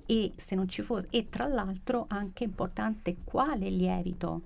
E 0.08 0.32
se 0.36 0.54
non 0.54 0.68
ci 0.68 0.82
fosse, 0.82 1.08
e 1.10 1.28
tra 1.28 1.46
l'altro 1.46 2.06
anche 2.08 2.44
importante 2.44 3.16
quale 3.24 3.70
lievito 3.70 4.42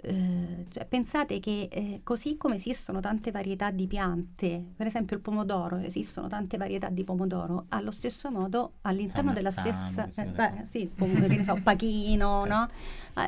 eh, 0.00 0.66
cioè, 0.70 0.84
pensate 0.86 1.40
che 1.40 1.68
eh, 1.70 2.00
così 2.04 2.36
come 2.36 2.54
esistono 2.54 3.00
tante 3.00 3.30
varietà 3.30 3.70
di 3.70 3.86
piante, 3.86 4.64
per 4.76 4.86
esempio 4.86 5.16
il 5.16 5.22
pomodoro, 5.22 5.78
esistono 5.78 6.28
tante 6.28 6.56
varietà 6.56 6.88
di 6.88 7.02
pomodoro, 7.02 7.66
allo 7.70 7.90
stesso 7.90 8.30
modo 8.30 8.74
all'interno 8.82 9.32
della 9.32 9.50
stessa, 9.50 10.06
eh, 10.06 10.24
beh, 10.24 10.64
sì, 10.64 10.82
il 10.82 10.88
pomodoro, 10.88 11.34
che 11.34 11.44
so, 11.44 11.58
pachino, 11.62 12.44
certo. 12.46 12.54
no? 12.54 12.68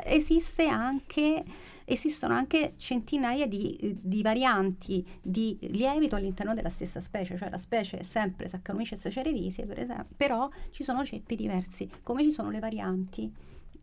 esiste 0.05 0.69
anche 0.69 1.45
esistono 1.91 2.35
anche 2.35 2.75
centinaia 2.77 3.49
di, 3.49 3.99
di, 4.01 4.23
varianti 4.23 5.05
di 5.21 5.59
lievito 5.73 6.15
all'interno 6.15 6.55
della 6.55 6.69
stessa 6.69 7.01
specie, 7.01 7.37
cioe 7.37 7.51
la 7.51 7.59
specie 7.59 7.99
è 7.99 8.03
sempre 8.05 8.47
Saccharomyces 8.47 9.09
cerevisiae, 9.11 9.67
per 9.67 9.81
esempio, 9.81 10.15
però 10.17 10.49
ci 10.71 10.85
sono 10.85 11.05
ceppi 11.05 11.35
diversi, 11.35 11.91
come 12.05 12.23
ci 12.23 12.31
sono 12.31 12.51
le 12.51 12.61
varianti 12.61 13.33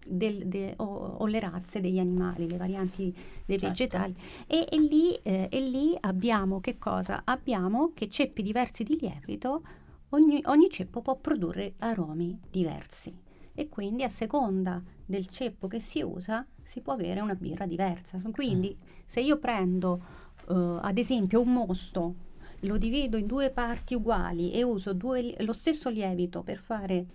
del, 0.07 0.47
de, 0.47 0.73
o, 0.77 0.85
o, 0.85 1.25
le 1.25 1.39
razze 1.39 1.81
degli 1.81 1.99
animali, 1.99 2.47
le 2.47 2.57
varianti 2.57 3.13
dei 3.45 3.59
certo. 3.59 3.67
vegetali. 3.67 4.15
E, 4.45 4.67
e, 4.69 4.79
lì, 4.79 5.13
eh, 5.21 5.47
e, 5.51 5.61
lì, 5.61 5.95
abbiamo 5.99 6.59
che 6.59 6.77
cosa? 6.77 7.21
Abbiamo 7.25 7.91
che 7.93 8.09
ceppi 8.09 8.41
diversi 8.41 8.83
di 8.83 8.97
lievito, 8.99 9.61
ogni, 10.09 10.41
ogni 10.45 10.69
ceppo 10.69 11.01
può 11.01 11.15
produrre 11.15 11.73
aromi 11.79 12.39
diversi. 12.49 13.13
E 13.53 13.69
quindi 13.69 14.03
a 14.03 14.09
seconda 14.09 14.81
del 15.05 15.27
ceppo 15.27 15.67
che 15.67 15.79
si 15.79 16.01
usa 16.01 16.45
si 16.63 16.81
può 16.81 16.93
avere 16.93 17.21
una 17.21 17.35
birra 17.35 17.65
diversa. 17.65 18.21
Quindi 18.31 18.75
mm. 18.77 18.87
se 19.05 19.21
io 19.21 19.37
prendo 19.39 20.01
uh, 20.47 20.79
ad 20.81 20.97
esempio 20.97 21.41
un 21.41 21.53
mosto, 21.53 22.15
lo 22.61 22.77
divido 22.77 23.17
in 23.17 23.25
due 23.25 23.49
parti 23.49 23.93
uguali 23.93 24.51
e 24.51 24.63
uso 24.63 24.93
due, 24.93 25.35
lo 25.39 25.53
stesso 25.53 25.89
lievito 25.89 26.43
per 26.43 26.57
fare 26.57 27.05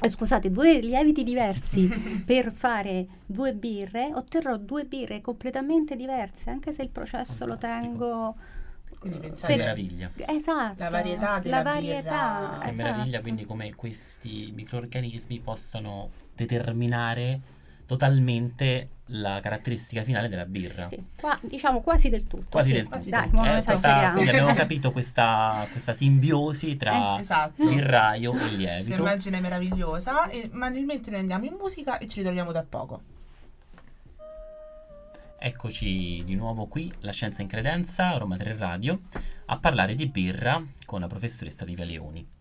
eh, 0.00 0.08
scusate, 0.08 0.50
due 0.50 0.78
lieviti 0.80 1.24
diversi 1.24 1.88
per 2.24 2.52
fare 2.52 3.06
due 3.26 3.54
birre, 3.54 4.10
otterrò 4.14 4.56
due 4.56 4.84
birre 4.84 5.20
completamente 5.20 5.96
diverse, 5.96 6.50
anche 6.50 6.72
se 6.72 6.82
il 6.82 6.90
processo 6.90 7.46
Fantastico. 7.46 7.46
lo 7.46 7.56
tengo. 7.56 8.36
Quindi 8.98 9.18
pensate 9.18 9.54
per... 9.54 9.56
meraviglia. 9.58 10.10
Esatto. 10.26 10.78
La 10.78 10.90
varietà 10.90 11.38
della 11.38 11.56
la 11.58 11.62
varietà, 11.62 12.38
birra. 12.38 12.58
Che 12.58 12.70
esatto. 12.70 12.76
meraviglia, 12.76 13.20
quindi 13.20 13.44
come 13.44 13.74
questi 13.74 14.52
microorganismi 14.54 15.38
possano 15.40 16.08
determinare 16.34 17.40
totalmente 17.88 18.90
la 19.06 19.40
caratteristica 19.40 20.02
finale 20.02 20.28
della 20.28 20.44
birra. 20.44 20.86
Sì, 20.88 21.02
qua, 21.18 21.38
diciamo 21.42 21.80
quasi 21.80 22.10
del 22.10 22.26
tutto. 22.26 22.44
Quasi 22.50 22.68
sì. 22.68 22.74
del 22.74 22.88
tutto. 22.88 23.08
Dai, 23.08 23.30
eh, 23.30 23.64
questa, 23.64 24.12
quindi 24.12 24.28
abbiamo 24.28 24.52
capito 24.54 24.92
questa, 24.92 25.66
questa 25.72 25.94
simbiosi 25.94 26.76
tra 26.76 27.16
eh, 27.16 27.20
esatto. 27.20 27.66
birraio 27.66 28.34
e 28.34 28.48
lievito. 28.50 28.84
Questa 28.84 28.94
immagine 28.94 29.40
meravigliosa, 29.40 30.28
e, 30.28 30.50
ma 30.52 30.68
nel 30.68 30.84
mentre 30.84 31.16
andiamo 31.18 31.46
in 31.46 31.54
musica 31.58 31.96
e 31.96 32.06
ci 32.08 32.18
ritroviamo 32.18 32.52
tra 32.52 32.62
poco. 32.62 33.00
Eccoci 35.38 36.22
di 36.24 36.34
nuovo 36.34 36.66
qui, 36.66 36.92
La 37.00 37.12
Scienza 37.12 37.40
in 37.40 37.48
Credenza, 37.48 38.18
Roma 38.18 38.36
3 38.36 38.54
Radio, 38.58 39.00
a 39.46 39.58
parlare 39.58 39.94
di 39.94 40.06
birra 40.08 40.62
con 40.84 41.00
la 41.00 41.06
professoressa 41.06 41.64
Livia 41.64 41.86
Leoni. 41.86 42.36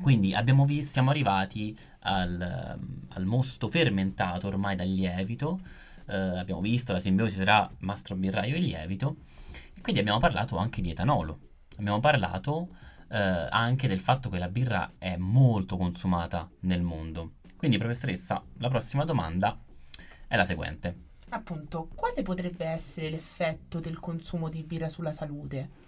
Quindi 0.00 0.34
visto, 0.66 0.92
siamo 0.92 1.10
arrivati 1.10 1.76
al, 2.00 2.78
al, 3.08 3.24
mosto 3.24 3.68
fermentato 3.68 4.46
ormai 4.46 4.76
dal 4.76 4.88
lievito, 4.88 5.60
eh, 6.06 6.16
abbiamo 6.16 6.60
visto 6.60 6.92
la 6.92 7.00
simbiosi 7.00 7.38
tra 7.40 7.68
mastro 7.78 8.14
birraio 8.14 8.56
e 8.56 8.60
lievito, 8.60 9.16
e 9.74 9.80
quindi 9.80 10.00
abbiamo 10.00 10.20
parlato 10.20 10.56
anche 10.56 10.80
di 10.80 10.90
etanolo, 10.90 11.38
abbiamo 11.76 12.00
parlato 12.00 12.68
eh, 13.08 13.18
anche 13.18 13.88
del 13.88 14.00
fatto 14.00 14.28
che 14.28 14.38
la 14.38 14.48
birra 14.48 14.92
è 14.98 15.16
molto 15.16 15.76
consumata 15.76 16.48
nel 16.60 16.82
mondo. 16.82 17.32
Quindi 17.56 17.76
professoressa, 17.76 18.42
la 18.58 18.68
prossima 18.68 19.04
domanda 19.04 19.58
è 20.28 20.36
la 20.36 20.44
seguente. 20.44 21.06
Appunto, 21.30 21.88
quale 21.94 22.22
potrebbe 22.22 22.64
essere 22.64 23.10
l'effetto 23.10 23.80
del 23.80 23.98
consumo 23.98 24.48
di 24.48 24.62
birra 24.62 24.88
sulla 24.88 25.12
salute? 25.12 25.87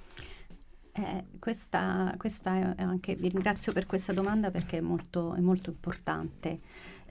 Eh, 1.00 1.25
questa, 1.38 2.14
questa 2.19 2.75
è 2.75 2.83
anche, 2.83 3.14
vi 3.14 3.28
ringrazio 3.28 3.73
per 3.73 3.87
questa 3.87 4.12
domanda 4.12 4.50
perché 4.50 4.78
è 4.78 4.80
molto, 4.80 5.35
è 5.35 5.40
molto 5.40 5.71
importante. 5.71 6.60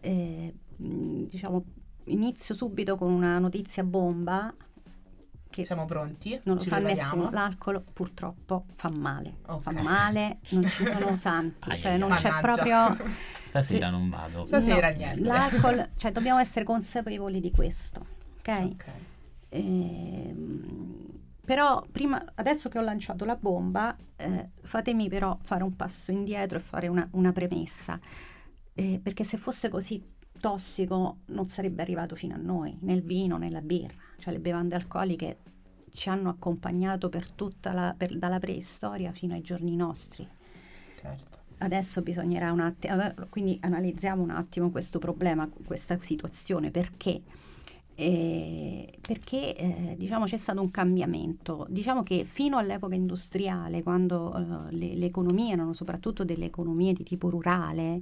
Eh, 0.01 0.53
diciamo, 0.75 1.63
inizio 2.05 2.55
subito 2.55 2.95
con 2.95 3.11
una 3.11 3.39
notizia 3.39 3.83
bomba. 3.83 4.53
Che 5.51 5.65
Siamo 5.65 5.85
pronti? 5.85 6.39
Non 6.43 6.57
lo 6.57 6.63
sa 6.63 6.77
nessuno. 6.77 7.31
L'alcol 7.31 7.81
purtroppo 7.81 8.65
fa 8.75 8.91
male. 8.95 9.37
Okay. 9.45 9.73
Fa 9.73 9.81
male, 9.81 10.39
non 10.49 10.69
ci 10.69 10.85
sono 10.85 11.17
santi, 11.17 11.75
cioè 11.75 11.97
non 11.97 12.09
Mannaggia. 12.09 12.33
c'è 12.33 12.41
proprio. 12.41 12.97
Stasera 13.49 13.87
se, 13.87 13.91
non 13.91 14.09
vado. 14.09 14.45
Stasera 14.45 14.91
no, 14.91 14.97
niente. 14.97 15.21
L'alcol, 15.21 15.89
cioè 15.97 16.11
dobbiamo 16.11 16.39
essere 16.39 16.63
consapevoli 16.63 17.39
di 17.39 17.49
questo. 17.49 18.05
Ok? 18.37 18.47
okay. 18.47 18.93
Eh, 19.49 20.35
però 21.49 21.83
prima, 21.91 22.23
adesso 22.35 22.69
che 22.69 22.77
ho 22.77 22.83
lanciato 22.83 23.25
la 23.25 23.35
bomba, 23.35 23.97
eh, 24.17 24.49
fatemi 24.61 25.09
però 25.09 25.35
fare 25.41 25.63
un 25.63 25.73
passo 25.73 26.11
indietro 26.11 26.59
e 26.59 26.61
fare 26.61 26.87
una, 26.87 27.07
una 27.13 27.31
premessa, 27.31 27.99
eh, 28.75 28.99
perché 29.01 29.23
se 29.23 29.37
fosse 29.37 29.67
così 29.67 29.99
tossico 30.39 31.21
non 31.25 31.47
sarebbe 31.47 31.81
arrivato 31.81 32.13
fino 32.13 32.35
a 32.35 32.37
noi, 32.37 32.77
nel 32.81 33.01
vino, 33.01 33.39
nella 33.39 33.61
birra, 33.61 33.95
cioè 34.19 34.31
le 34.31 34.39
bevande 34.39 34.75
alcoliche 34.75 35.37
ci 35.89 36.09
hanno 36.09 36.29
accompagnato 36.29 37.09
per 37.09 37.27
tutta 37.31 37.73
la, 37.73 37.95
per, 37.97 38.15
dalla 38.15 38.37
preistoria 38.37 39.11
fino 39.11 39.33
ai 39.33 39.41
giorni 39.41 39.75
nostri. 39.75 40.27
Certo. 41.01 41.37
Adesso 41.57 42.03
bisognerà 42.03 42.51
un 42.51 42.59
attimo, 42.59 43.11
quindi 43.31 43.57
analizziamo 43.59 44.21
un 44.21 44.29
attimo 44.29 44.69
questo 44.69 44.99
problema, 44.99 45.49
questa 45.65 45.97
situazione, 45.99 46.69
perché 46.69 47.23
eh, 47.99 48.97
perché 49.01 49.55
eh, 49.55 49.95
diciamo, 49.97 50.23
c'è 50.23 50.37
stato 50.37 50.61
un 50.61 50.71
cambiamento. 50.71 51.67
Diciamo 51.69 52.01
che 52.01 52.23
fino 52.23 52.57
all'epoca 52.57 52.95
industriale, 52.95 53.83
quando 53.83 54.33
eh, 54.69 54.75
le, 54.75 54.95
le, 54.95 55.05
economie 55.05 55.51
erano 55.51 55.73
soprattutto 55.73 56.23
delle 56.23 56.45
economie 56.45 56.93
di 56.93 57.03
tipo 57.03 57.29
rurale, 57.29 57.99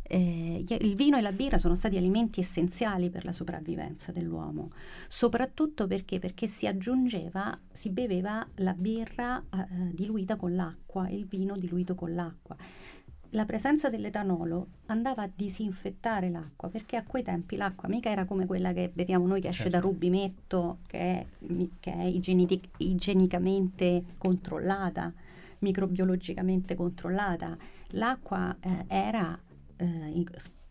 eh, 0.00 0.64
il 0.66 0.94
vino 0.94 1.18
e 1.18 1.20
la 1.20 1.32
birra 1.32 1.58
sono 1.58 1.74
stati 1.74 1.98
alimenti 1.98 2.40
essenziali 2.40 3.10
per 3.10 3.26
la 3.26 3.32
sopravvivenza 3.32 4.12
dell'uomo, 4.12 4.70
soprattutto 5.08 5.86
perché, 5.86 6.18
perché 6.18 6.46
si 6.46 6.66
aggiungeva, 6.66 7.58
si 7.70 7.90
beveva 7.90 8.46
la 8.56 8.72
birra 8.72 9.42
eh, 9.52 9.66
diluita 9.92 10.36
con 10.36 10.54
l'acqua, 10.54 11.08
il 11.10 11.26
vino 11.26 11.54
diluito 11.56 11.94
con 11.94 12.14
l'acqua 12.14 12.56
la 13.34 13.44
presenza 13.44 13.90
dell'etanolo 13.90 14.66
andava 14.86 15.22
a 15.22 15.30
disinfettare 15.32 16.30
l'acqua 16.30 16.68
perché 16.68 16.96
a 16.96 17.04
quei 17.04 17.22
tempi 17.22 17.56
l'acqua 17.56 17.88
mica 17.88 18.08
era 18.08 18.24
come 18.24 18.46
quella 18.46 18.72
che 18.72 18.90
beviamo 18.92 19.26
noi 19.26 19.40
che 19.40 19.48
esce 19.48 19.64
certo. 19.64 19.78
da 19.78 19.82
rubimetto 19.82 20.78
che 20.86 20.98
è, 20.98 21.26
che 21.80 21.92
è 21.92 22.04
igienic- 22.04 22.70
igienicamente 22.78 24.04
controllata 24.18 25.12
microbiologicamente 25.58 26.74
controllata 26.74 27.56
l'acqua 27.88 28.56
eh, 28.60 28.84
era 28.86 29.38
eh, 29.76 30.24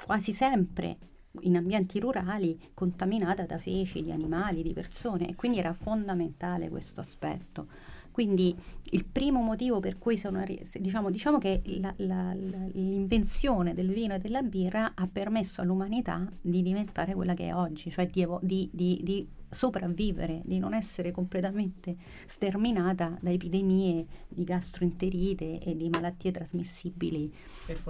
quasi 0.03 0.31
sempre 0.31 0.97
in 1.41 1.57
ambienti 1.57 1.99
rurali 1.99 2.71
contaminata 2.73 3.45
da 3.45 3.57
feci 3.57 4.03
di 4.03 4.11
animali, 4.11 4.61
di 4.61 4.73
persone 4.73 5.29
e 5.29 5.35
quindi 5.35 5.57
era 5.57 5.73
fondamentale 5.73 6.69
questo 6.69 7.01
aspetto. 7.01 7.67
Quindi 8.13 8.55
il 8.91 9.05
primo 9.05 9.41
motivo 9.41 9.79
per 9.79 9.97
cui 9.97 10.17
sono, 10.17 10.45
diciamo, 10.73 11.09
diciamo 11.09 11.39
che 11.39 11.63
la, 11.79 11.91
la, 11.97 12.31
la, 12.35 12.63
l'invenzione 12.71 13.73
del 13.73 13.91
vino 13.91 14.13
e 14.13 14.19
della 14.19 14.43
birra 14.43 14.91
ha 14.93 15.09
permesso 15.11 15.61
all'umanità 15.61 16.31
di 16.39 16.61
diventare 16.61 17.15
quella 17.15 17.33
che 17.33 17.47
è 17.47 17.55
oggi, 17.55 17.89
cioè 17.89 18.05
di, 18.05 18.23
di, 18.39 18.69
di, 19.01 19.27
sopravvivere, 19.53 20.41
di 20.43 20.59
non 20.59 20.73
essere 20.73 21.11
completamente 21.11 21.95
sterminata 22.25 23.17
da 23.21 23.29
epidemie 23.29 24.05
di 24.27 24.43
gastroenterite 24.43 25.59
e 25.59 25.75
di 25.75 25.89
malattie 25.89 26.31
trasmissibili. 26.31 27.33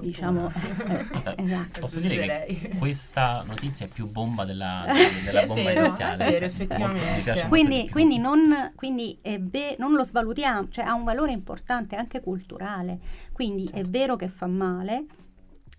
Diciamo, 0.02 0.52
eh, 0.54 1.06
eh, 1.36 1.44
esatto. 1.44 1.80
Posso 1.80 2.00
dire 2.00 2.46
che 2.48 2.76
questa 2.78 3.44
notizia 3.48 3.86
è 3.86 3.90
più 3.90 4.10
bomba 4.12 4.46
della, 4.46 4.86
della 5.26 5.46
bomba 5.46 5.64
vero, 5.64 5.86
iniziale. 5.86 6.26
È 6.26 6.32
vero, 6.32 6.46
effettivamente. 6.46 7.32
Molto, 7.32 7.48
quindi, 7.48 7.90
quindi, 7.90 8.18
non, 8.18 8.72
quindi 8.76 9.20
be- 9.40 9.76
non, 9.80 9.94
lo 9.94 10.04
svalutiamo, 10.04 10.70
cioè 10.70 10.86
ha 10.86 10.94
un 10.94 11.04
valore 11.04 11.32
importante 11.32 11.96
anche 11.96 12.22
culturale. 12.22 13.00
Quindi 13.32 13.66
certo. 13.66 13.80
è 13.80 13.84
vero 13.84 14.16
che 14.16 14.28
fa 14.28 14.48
male, 14.48 15.06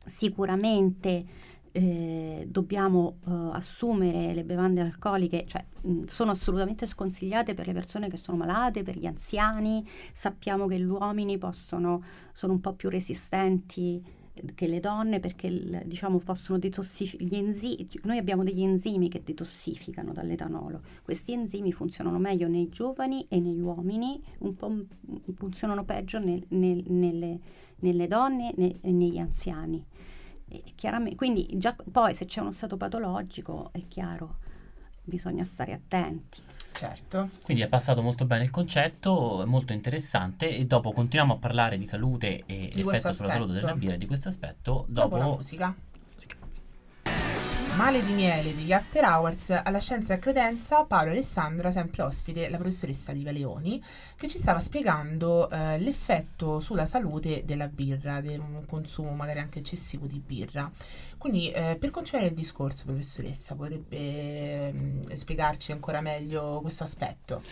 sicuramente 0.04 1.52
eh, 1.76 2.46
dobbiamo 2.48 3.16
eh, 3.26 3.30
assumere 3.54 4.32
le 4.32 4.44
bevande 4.44 4.80
alcoliche, 4.80 5.44
cioè 5.44 5.64
mh, 5.80 6.04
sono 6.04 6.30
assolutamente 6.30 6.86
sconsigliate 6.86 7.54
per 7.54 7.66
le 7.66 7.72
persone 7.72 8.08
che 8.08 8.16
sono 8.16 8.36
malate, 8.36 8.84
per 8.84 8.96
gli 8.96 9.06
anziani, 9.06 9.84
sappiamo 10.12 10.68
che 10.68 10.78
gli 10.78 10.84
uomini 10.84 11.36
possono, 11.36 12.04
sono 12.32 12.52
un 12.52 12.60
po' 12.60 12.74
più 12.74 12.88
resistenti 12.88 14.00
eh, 14.34 14.54
che 14.54 14.68
le 14.68 14.78
donne 14.78 15.18
perché 15.18 15.82
diciamo 15.84 16.18
possono 16.18 16.60
detossificare 16.60 17.42
noi 18.02 18.18
abbiamo 18.18 18.44
degli 18.44 18.62
enzimi 18.62 19.08
che 19.08 19.24
detossificano 19.24 20.12
dall'etanolo. 20.12 20.80
Questi 21.02 21.32
enzimi 21.32 21.72
funzionano 21.72 22.18
meglio 22.18 22.46
nei 22.46 22.68
giovani 22.68 23.26
e 23.28 23.40
negli 23.40 23.60
uomini 23.60 24.22
un 24.38 24.54
po' 24.54 24.72
funzionano 25.34 25.84
peggio 25.84 26.20
nel, 26.20 26.44
nel, 26.50 26.84
nelle, 26.86 27.40
nelle, 27.80 28.06
donne 28.06 28.54
e 28.54 28.92
negli 28.92 29.18
anziani 29.18 29.84
quindi 31.14 31.48
già 31.54 31.74
poi 31.90 32.14
se 32.14 32.26
c'è 32.26 32.40
uno 32.40 32.52
stato 32.52 32.76
patologico 32.76 33.70
è 33.72 33.82
chiaro. 33.88 34.36
bisogna 35.04 35.44
stare 35.44 35.72
attenti. 35.72 36.40
Certo. 36.72 37.30
Quindi 37.42 37.62
è 37.62 37.68
passato 37.68 38.02
molto 38.02 38.24
bene 38.24 38.44
il 38.44 38.50
concetto, 38.50 39.42
è 39.42 39.46
molto 39.46 39.72
interessante 39.72 40.48
e 40.50 40.66
dopo 40.66 40.92
continuiamo 40.92 41.34
a 41.34 41.36
parlare 41.36 41.78
di 41.78 41.86
salute 41.86 42.42
e 42.46 42.70
Di 42.72 42.82
questo 42.82 43.08
effetto 43.08 43.22
sulla 43.22 43.32
salute 43.32 43.52
della 43.52 43.74
birra 43.74 43.94
e 43.94 43.98
di 43.98 44.06
questo 44.06 44.28
aspetto 44.28 44.84
Dopo 44.88 45.08
dopo, 45.08 45.16
la 45.16 45.36
musica. 45.36 45.74
Male 47.76 48.04
di 48.04 48.12
miele 48.12 48.54
degli 48.54 48.72
After 48.72 49.02
Hours 49.04 49.50
alla 49.50 49.80
Scienza 49.80 50.14
e 50.14 50.18
Credenza, 50.18 50.84
Paolo 50.84 51.10
Alessandra, 51.10 51.72
sempre 51.72 52.02
ospite, 52.02 52.48
la 52.48 52.56
professoressa 52.56 53.10
Liva 53.10 53.32
Leoni, 53.32 53.82
che 54.16 54.28
ci 54.28 54.38
stava 54.38 54.60
spiegando 54.60 55.50
eh, 55.50 55.78
l'effetto 55.80 56.60
sulla 56.60 56.86
salute 56.86 57.42
della 57.44 57.66
birra, 57.66 58.20
del 58.20 58.40
consumo 58.66 59.10
magari 59.14 59.40
anche 59.40 59.58
eccessivo 59.58 60.06
di 60.06 60.22
birra. 60.24 60.70
Quindi 61.18 61.50
eh, 61.50 61.76
per 61.78 61.90
continuare 61.90 62.28
il 62.28 62.34
discorso, 62.34 62.84
professoressa, 62.84 63.56
potrebbe 63.56 64.72
mm, 64.72 65.00
spiegarci 65.12 65.72
ancora 65.72 66.00
meglio 66.00 66.60
questo 66.62 66.84
aspetto? 66.84 67.42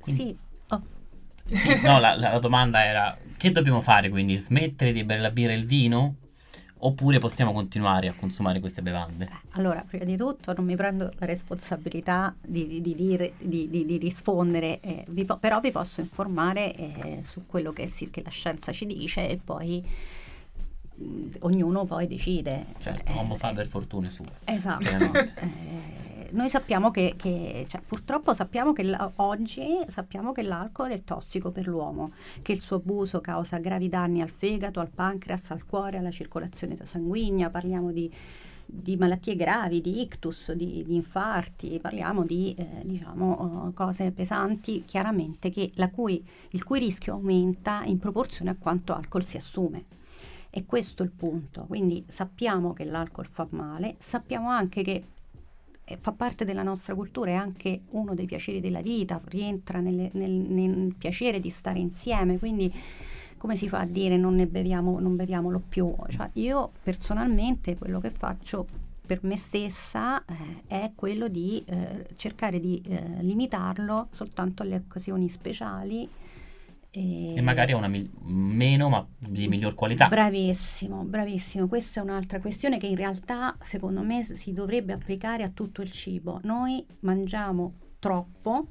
Quindi- 0.00 0.22
Sì, 0.22 0.38
oh, 0.68 0.82
Sì, 1.46 1.80
no, 1.82 1.98
la, 2.00 2.16
la 2.16 2.38
domanda 2.38 2.84
era 2.84 3.16
che 3.36 3.52
dobbiamo 3.52 3.82
fare 3.82 4.08
quindi? 4.08 4.36
Smettere 4.38 4.92
di 4.92 5.04
bere 5.04 5.20
la 5.20 5.30
birra 5.30 5.52
e 5.52 5.56
il 5.56 5.66
vino? 5.66 6.14
Oppure 6.80 7.18
possiamo 7.18 7.52
continuare 7.52 8.06
a 8.06 8.14
consumare 8.16 8.60
queste 8.60 8.82
bevande? 8.82 9.28
Allora, 9.52 9.84
prima 9.88 10.04
di 10.04 10.16
tutto 10.16 10.52
non 10.54 10.64
mi 10.64 10.76
prendo 10.76 11.12
la 11.18 11.26
responsabilità 11.26 12.34
di, 12.40 12.66
di- 12.68 12.80
di 12.80 12.94
dire- 12.94 13.32
di- 13.38 13.68
di- 13.68 13.96
rispondere, 13.96 14.78
eh, 14.80 15.04
vi 15.08 15.24
po- 15.24 15.38
però 15.38 15.58
vi 15.58 15.72
posso 15.72 16.00
informare 16.00 16.72
eh, 16.74 17.20
su 17.24 17.46
quello 17.46 17.72
che, 17.72 17.88
si- 17.88 18.10
che 18.10 18.22
la 18.22 18.30
scienza 18.30 18.70
ci 18.70 18.86
dice 18.86 19.28
e 19.28 19.40
poi 19.42 19.84
mh, 20.94 21.04
ognuno 21.40 21.84
poi 21.84 22.06
decide. 22.06 22.66
Certo, 22.78 23.10
Eh, 23.10 23.14
uomo 23.14 23.34
fa 23.34 23.52
per 23.52 23.66
fortune 23.66 24.10
sue. 24.10 24.26
Esatto. 24.44 24.84
Noi 26.32 26.50
sappiamo 26.50 26.90
che, 26.90 27.14
che- 27.16 27.64
cioè, 27.68 27.80
purtroppo 27.80 28.32
sappiamo 28.34 28.72
che 28.72 28.82
la- 28.82 29.10
oggi 29.16 29.66
sappiamo 29.88 30.32
che 30.32 30.42
l'alcol 30.42 30.90
è 30.90 31.02
tossico 31.02 31.50
per 31.50 31.66
l'uomo, 31.66 32.12
che 32.42 32.52
il 32.52 32.60
suo 32.60 32.76
abuso 32.76 33.20
causa 33.20 33.58
gravi 33.58 33.88
danni 33.88 34.20
al 34.20 34.28
fegato, 34.28 34.80
al 34.80 34.90
pancreas, 34.90 35.50
al 35.50 35.64
cuore, 35.64 35.98
alla 35.98 36.10
circolazione 36.10 36.76
sanguigna, 36.84 37.48
parliamo 37.50 37.92
di, 37.92 38.10
di 38.66 38.96
malattie 38.96 39.36
gravi, 39.36 39.80
di 39.80 40.02
ictus, 40.02 40.52
di, 40.52 40.84
di 40.84 40.94
infarti, 40.96 41.78
parliamo 41.80 42.24
di 42.24 42.54
eh, 42.58 42.82
diciamo, 42.84 43.68
eh, 43.70 43.74
cose 43.74 44.10
pesanti, 44.10 44.84
chiaramente 44.84 45.50
che 45.50 45.72
cui- 45.92 46.22
il 46.50 46.62
cui 46.64 46.78
rischio 46.78 47.14
aumenta 47.14 47.82
in 47.84 47.98
proporzione 47.98 48.50
a 48.50 48.56
quanto 48.58 48.94
alcol 48.94 49.24
si 49.24 49.36
assume. 49.38 49.84
E 50.50 50.64
questo 50.66 51.02
è 51.02 51.06
il 51.06 51.12
punto. 51.12 51.64
Quindi 51.66 52.04
sappiamo 52.06 52.72
che 52.72 52.84
l'alcol 52.84 53.26
fa 53.26 53.46
male, 53.50 53.96
sappiamo 53.98 54.48
anche 54.50 54.82
che 54.82 55.04
fa 56.00 56.12
parte 56.12 56.44
della 56.44 56.62
nostra 56.62 56.94
cultura, 56.94 57.30
è 57.30 57.34
anche 57.34 57.82
uno 57.90 58.14
dei 58.14 58.26
piaceri 58.26 58.60
della 58.60 58.82
vita, 58.82 59.20
rientra 59.24 59.80
nelle- 59.80 60.10
nel, 60.12 60.30
nel 60.30 60.94
piacere 60.98 61.40
di 61.40 61.50
stare 61.50 61.78
insieme, 61.78 62.38
quindi 62.38 62.72
come 63.38 63.56
si 63.56 63.68
fa 63.68 63.80
a 63.80 63.86
dire 63.86 64.16
non 64.16 64.34
ne 64.34 64.46
beviamo, 64.46 64.98
non 64.98 65.16
beviamolo 65.16 65.62
più? 65.66 65.94
Cioè, 66.08 66.28
io 66.34 66.70
personalmente 66.82 67.76
quello 67.76 68.00
che 68.00 68.10
faccio 68.10 68.66
per 69.06 69.20
me 69.22 69.38
stessa 69.38 70.22
eh, 70.26 70.34
è 70.66 70.92
quello 70.94 71.28
di 71.28 71.64
eh, 71.66 72.08
cercare 72.16 72.60
di 72.60 72.82
eh, 72.84 73.22
limitarlo 73.22 74.08
soltanto 74.10 74.62
alle 74.62 74.76
occasioni 74.76 75.30
speciali. 75.30 76.06
E 76.98 77.40
magari 77.40 77.72
ha 77.72 77.76
una 77.76 77.88
mil- 77.88 78.10
meno 78.22 78.88
ma 78.88 79.06
di 79.18 79.48
miglior 79.48 79.74
qualità. 79.74 80.08
Bravissimo, 80.08 81.04
bravissimo. 81.04 81.66
Questa 81.66 82.00
è 82.00 82.02
un'altra 82.02 82.40
questione 82.40 82.78
che 82.78 82.86
in 82.86 82.96
realtà 82.96 83.56
secondo 83.62 84.02
me 84.02 84.24
si 84.24 84.52
dovrebbe 84.52 84.92
applicare 84.92 85.42
a 85.42 85.50
tutto 85.50 85.82
il 85.82 85.90
cibo. 85.90 86.40
Noi 86.42 86.84
mangiamo 87.00 87.74
troppo, 87.98 88.68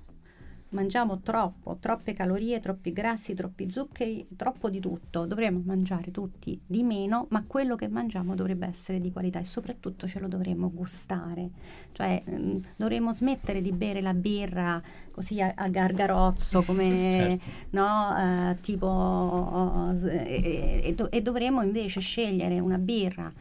mangiamo 0.69 1.19
troppo, 1.21 1.77
troppe 1.79 2.13
calorie, 2.13 2.59
troppi 2.59 2.91
grassi, 2.91 3.33
troppi 3.33 3.71
zuccheri, 3.71 4.27
troppo 4.35 4.69
di 4.69 4.79
tutto. 4.79 5.25
Dovremmo 5.25 5.61
mangiare 5.65 6.11
tutti 6.11 6.59
di 6.65 6.83
meno, 6.83 7.27
ma 7.29 7.43
quello 7.45 7.75
che 7.75 7.87
mangiamo 7.87 8.35
dovrebbe 8.35 8.67
essere 8.67 8.99
di 8.99 9.11
qualità 9.11 9.39
e 9.39 9.43
soprattutto 9.43 10.07
ce 10.07 10.19
lo 10.19 10.27
dovremmo 10.27 10.69
gustare. 10.71 11.49
Cioè 11.91 12.21
mm, 12.29 12.57
dovremmo 12.75 13.13
smettere 13.13 13.61
di 13.61 13.71
bere 13.71 14.01
la 14.01 14.13
birra 14.13 14.81
così 15.11 15.41
a, 15.41 15.53
a 15.55 15.67
gargarozzo 15.67 16.61
come 16.63 16.85
Certo. 17.39 17.45
no? 17.71 18.17
Eh, 18.51 18.57
tipo 18.61 19.91
s- 19.95 20.03
e, 20.03 20.81
e 20.83 20.93
do- 20.93 21.09
e 21.09 21.21
dovremmo 21.21 21.61
invece 21.61 21.99
scegliere 22.01 22.59
una 22.59 22.77
birra 22.77 23.31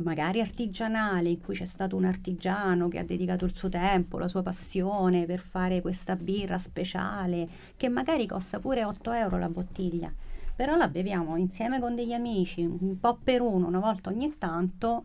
magari 0.00 0.40
artigianale 0.40 1.28
in 1.28 1.40
cui 1.40 1.54
c'è 1.54 1.64
stato 1.64 1.96
un 1.96 2.04
artigiano 2.04 2.88
che 2.88 2.98
ha 2.98 3.04
dedicato 3.04 3.44
il 3.44 3.54
suo 3.54 3.68
tempo, 3.68 4.18
la 4.18 4.28
sua 4.28 4.42
passione 4.42 5.26
per 5.26 5.40
fare 5.40 5.80
questa 5.80 6.16
birra 6.16 6.58
speciale 6.58 7.48
che 7.76 7.88
magari 7.88 8.26
costa 8.26 8.58
pure 8.58 8.84
8 8.84 9.12
euro 9.12 9.38
la 9.38 9.48
bottiglia 9.48 10.12
però 10.54 10.76
la 10.76 10.88
beviamo 10.88 11.36
insieme 11.36 11.80
con 11.80 11.94
degli 11.94 12.12
amici 12.12 12.62
un 12.64 12.98
po' 13.00 13.18
per 13.22 13.40
uno 13.40 13.66
una 13.66 13.80
volta 13.80 14.10
ogni 14.10 14.32
tanto 14.38 15.04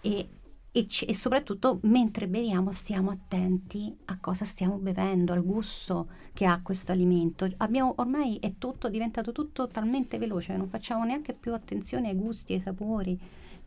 e, 0.00 0.28
e 0.72 0.86
ci- 0.86 1.04
e 1.04 1.14
soprattutto 1.14 1.80
mentre 1.82 2.26
beviamo 2.28 2.72
stiamo 2.72 3.10
attenti 3.10 3.94
a 4.06 4.18
cosa 4.20 4.44
stiamo 4.44 4.76
bevendo, 4.78 5.32
al 5.32 5.42
gusto 5.44 6.08
che 6.32 6.44
ha 6.46 6.60
questo 6.62 6.92
alimento. 6.92 7.48
Abbiamo, 7.58 7.94
ormai 7.96 8.36
è 8.40 8.54
tutto 8.58 8.88
diventato 8.88 9.32
tutto 9.32 9.66
talmente 9.68 10.18
veloce 10.18 10.56
non 10.56 10.68
facciamo 10.68 11.04
neanche 11.04 11.34
più 11.34 11.52
attenzione 11.52 12.08
ai 12.10 12.16
gusti, 12.16 12.54
ai 12.54 12.60
sapori. 12.60 13.18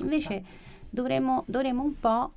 Invece 0.03 0.43
dovremmo, 0.89 1.43
dovremmo 1.47 1.83
un 1.83 1.93
po' 1.99 2.31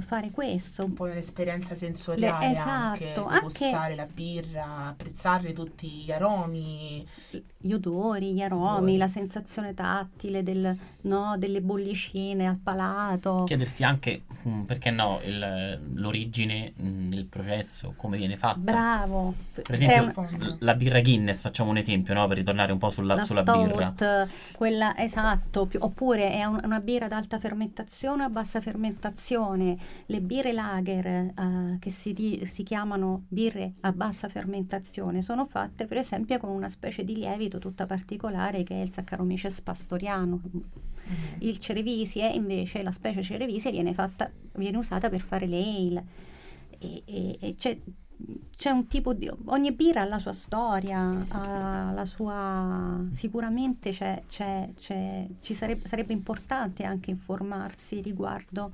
fare 0.00 0.30
questo. 0.30 0.84
Un 0.84 0.92
po' 0.94 1.04
un'esperienza 1.04 1.74
sensoriale 1.74 2.38
Le- 2.52 2.58
anche, 2.58 3.10
esatto, 3.12 3.26
di 3.28 3.34
anche- 3.34 3.42
gustare 3.44 3.94
la 3.94 4.06
birra, 4.12 4.86
apprezzarne 4.88 5.52
tutti 5.52 5.88
gli 5.88 6.12
aromi. 6.12 7.06
Gli 7.64 7.72
odori, 7.72 8.32
gli 8.32 8.40
aromi, 8.40 8.70
Odori. 8.76 8.96
la 8.96 9.08
sensazione 9.08 9.72
tattile 9.74 10.42
del, 10.42 10.76
no, 11.02 11.36
delle 11.38 11.60
bollicine 11.60 12.46
al 12.48 12.58
palato. 12.60 13.44
Chiedersi 13.44 13.84
anche, 13.84 14.22
mm, 14.48 14.62
perché 14.62 14.90
no, 14.90 15.20
il- 15.24 15.78
l'origine 15.94 16.72
mm, 16.80 17.10
del 17.10 17.26
processo, 17.26 17.94
come 17.96 18.16
viene 18.16 18.36
fatta. 18.36 18.58
Bravo. 18.58 19.34
Per 19.54 19.74
esempio, 19.74 20.22
un- 20.22 20.56
la 20.60 20.74
birra 20.74 21.00
Guinness, 21.00 21.40
facciamo 21.40 21.70
un 21.70 21.76
esempio, 21.76 22.14
no? 22.14 22.26
Per 22.26 22.36
ritornare 22.38 22.72
un 22.72 22.78
po' 22.78 22.90
sulla, 22.90 23.14
la 23.14 23.24
sulla 23.24 23.42
stout, 23.42 23.68
birra. 23.68 24.26
quella 24.56 24.96
esatto, 24.96 25.66
più- 25.66 25.78
oppure 25.82 26.32
è 26.32 26.44
un- 26.44 26.60
una 26.64 26.80
birra 26.80 27.04
ad 27.06 27.12
alta 27.12 27.38
fermentazione 27.38 28.22
o 28.24 28.26
a 28.26 28.30
bassa 28.30 28.60
fermentazione. 28.60 29.71
Le 30.06 30.20
birre 30.20 30.52
lager 30.52 31.06
eh, 31.06 31.76
che 31.78 31.90
si, 31.90 32.12
di- 32.12 32.44
si 32.46 32.62
chiamano 32.62 33.24
birre 33.28 33.74
a 33.80 33.92
bassa 33.92 34.28
fermentazione 34.28 35.22
sono 35.22 35.44
fatte 35.44 35.86
per 35.86 35.96
esempio 35.98 36.38
con 36.38 36.50
una 36.50 36.68
specie 36.68 37.04
di 37.04 37.14
lievito 37.16 37.58
tutta 37.58 37.86
particolare 37.86 38.62
che 38.62 38.74
è 38.80 38.82
il 38.82 38.90
Saccharomyces 38.90 39.60
pastoriano. 39.60 40.40
Il 41.38 41.58
cerevisier 41.58 42.34
invece, 42.34 42.82
la 42.82 42.92
specie 42.92 43.22
cerevisier 43.22 43.72
viene, 43.72 43.92
fatta, 43.92 44.30
viene 44.54 44.76
usata 44.78 45.08
per 45.10 45.20
fare 45.20 45.46
le 45.46 45.62
ale 45.62 46.04
e, 46.78 47.02
e- 47.04 47.36
e 47.40 47.54
c'è, 47.56 47.76
c'è 48.56 48.70
un 48.70 48.86
tipo 48.86 49.12
di 49.12 49.28
ogni 49.46 49.72
birra 49.72 50.02
ha 50.02 50.04
la 50.04 50.20
sua 50.20 50.32
storia 50.32 51.24
ha 51.28 51.90
la 51.92 52.04
sua 52.04 53.04
sicuramente 53.14 53.90
c'è, 53.90 54.22
c'è- 54.28 54.70
c'è- 54.76 55.26
ci 55.40 55.54
sarebbe, 55.54 55.88
sarebbe 55.88 56.12
importante 56.12 56.84
anche 56.84 57.10
informarsi 57.10 58.00
riguardo 58.00 58.72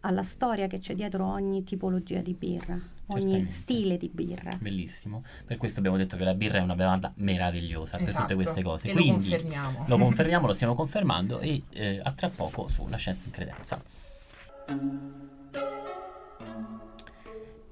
alla 0.00 0.22
storia 0.22 0.66
che 0.66 0.78
c'è 0.78 0.94
dietro 0.94 1.26
ogni 1.26 1.64
tipologia 1.64 2.20
di 2.20 2.34
birra 2.34 2.78
ogni 3.06 3.20
Certamente. 3.22 3.52
stile 3.52 3.96
di 3.96 4.10
birra 4.12 4.56
Bellissimo. 4.60 5.24
Per 5.44 5.56
questo 5.56 5.78
abbiamo 5.78 5.96
detto 5.96 6.16
che 6.16 6.24
la 6.24 6.34
birra 6.34 6.58
è 6.58 6.62
una 6.62 6.74
bevanda 6.74 7.12
meravigliosa 7.16 7.96
per 7.96 8.06
tutte 8.06 8.18
Esatto, 8.18 8.34
queste 8.34 8.62
cose. 8.62 8.88
E 8.88 8.92
lo 8.92 9.00
Quindi 9.00 9.28
confermiamo. 9.30 9.84
lo 9.86 9.98
confermiamo, 9.98 10.46
lo 10.46 10.52
stiamo 10.52 10.74
confermando 10.74 11.40
e 11.40 11.62
eh, 11.70 12.00
a 12.02 12.12
tra 12.12 12.28
poco 12.28 12.68
sulla 12.68 12.96
scienza 12.96 13.22
in 13.26 13.32
credenza. 13.32 13.82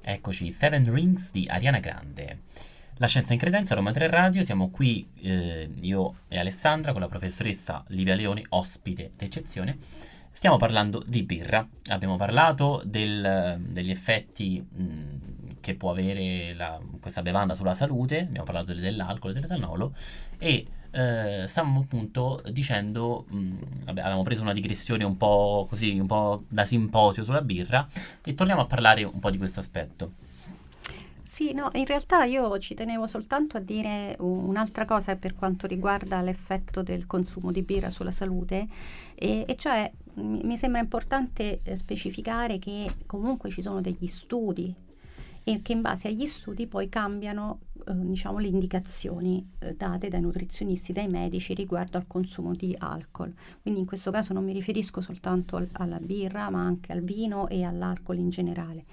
Eccoci, 0.09 0.51
Seven 0.51 0.93
Rings 0.93 1.33
di 1.33 1.47
Ariana 1.49 1.81
Grande. 1.81 2.43
La 2.99 3.09
scienza 3.09 3.35
in 3.35 3.39
credenza, 3.39 3.75
Roma 3.75 3.91
3 3.91 4.07
Radio, 4.07 4.43
siamo 4.43 4.71
qui 4.71 5.07
eh, 5.21 5.69
io 5.81 6.21
e 6.29 6.39
Alessandra 6.39 6.93
con 6.93 7.03
la 7.03 7.09
professoressa 7.09 7.85
Livia 7.89 8.15
Leoni, 8.15 8.45
ospite 8.51 9.11
d'eccezione. 9.17 9.77
Stiamo 10.37 10.59
parlando 10.59 11.03
di 11.05 11.23
birra. 11.23 11.67
Abbiamo 11.89 12.17
parlato 12.17 12.83
del- 12.85 13.57
degli 13.59 13.91
effetti 13.91 14.61
mh, 14.61 15.61
che 15.61 15.75
può 15.75 15.91
avere 15.91 16.53
la- 16.55 16.79
questa 17.01 17.23
bevanda 17.23 17.55
sulla 17.55 17.73
salute, 17.73 18.21
abbiamo 18.21 18.45
parlato 18.45 18.75
dell'alcol 18.75 19.31
e 19.31 19.33
dell'etanolo 19.33 19.95
e 20.39 20.67
eh, 20.91 21.47
stavamo 21.49 21.81
appunto 21.81 22.43
dicendo, 22.51 23.25
mh, 23.29 23.85
vabbè, 23.85 24.01
avevamo 24.01 24.23
preso 24.25 24.43
una 24.43 24.53
digressione 24.53 25.05
un 25.05 25.17
po' 25.17 25.67
così, 25.71 25.99
un 25.99 26.07
po' 26.07 26.45
da 26.49 26.67
simposio 26.67 27.25
sulla 27.25 27.43
birra 27.43 27.89
e 28.23 28.35
torniamo 28.35 28.61
a 28.61 28.67
parlare 28.67 29.05
un 29.05 29.19
po' 29.19 29.31
di 29.31 29.39
questo 29.39 29.61
aspetto. 29.61 30.13
Sì, 31.23 31.53
no, 31.53 31.71
in 31.75 31.87
realtà 31.87 32.25
io 32.25 32.59
ci 32.59 32.75
tenevo 32.75 33.07
soltanto 33.07 33.57
a 33.57 33.61
dire 33.61 34.17
un'altra 34.21 34.85
cosa 34.85 35.17
per 35.17 35.35
quanto 35.35 35.67
riguarda 35.67 36.21
l'effetto 36.21 36.83
del 36.83 37.07
consumo 37.07 37.53
di 37.53 37.63
birra 37.63 37.91
sulla 37.91 38.13
salute, 38.13 38.67
e, 39.15 39.45
e 39.47 39.57
cioè 39.57 39.91
mi, 40.17 40.41
mi 40.43 40.57
sembra 40.57 40.81
importante 40.81 41.61
eh, 41.63 41.77
specificare 41.77 42.59
che 42.59 42.93
comunque 43.07 43.51
ci 43.51 43.63
sono 43.63 43.81
degli 43.81 44.07
studi 44.07 44.75
e 45.45 45.63
che 45.63 45.73
in 45.73 45.81
base 45.81 46.09
agli 46.09 46.27
studi 46.27 46.67
poi 46.67 46.89
cambiano 46.89 47.61
eh, 47.87 47.93
diciamo, 47.95 48.39
le 48.39 48.49
indicazioni 48.49 49.49
eh, 49.61 49.75
date 49.75 50.09
dai 50.09 50.21
nutrizionisti, 50.21 50.93
dai 50.93 51.07
medici 51.07 51.55
riguardo 51.55 51.99
al 51.99 52.07
consumo 52.07 52.53
di 52.53 52.75
alcol. 52.77 53.33
Quindi 53.63 53.81
in 53.81 53.87
questo 53.87 54.11
caso 54.11 54.33
non 54.33 54.45
mi 54.45 54.53
riferisco 54.53 55.01
soltanto 55.01 55.57
al, 55.57 55.69
alla 55.73 55.99
birra, 56.01 56.51
ma 56.51 56.65
anche 56.65 56.93
al 56.93 57.03
vino 57.03 57.49
e 57.49 57.63
all'alcol 57.63 58.19
in 58.19 58.29
generale. 58.29 58.85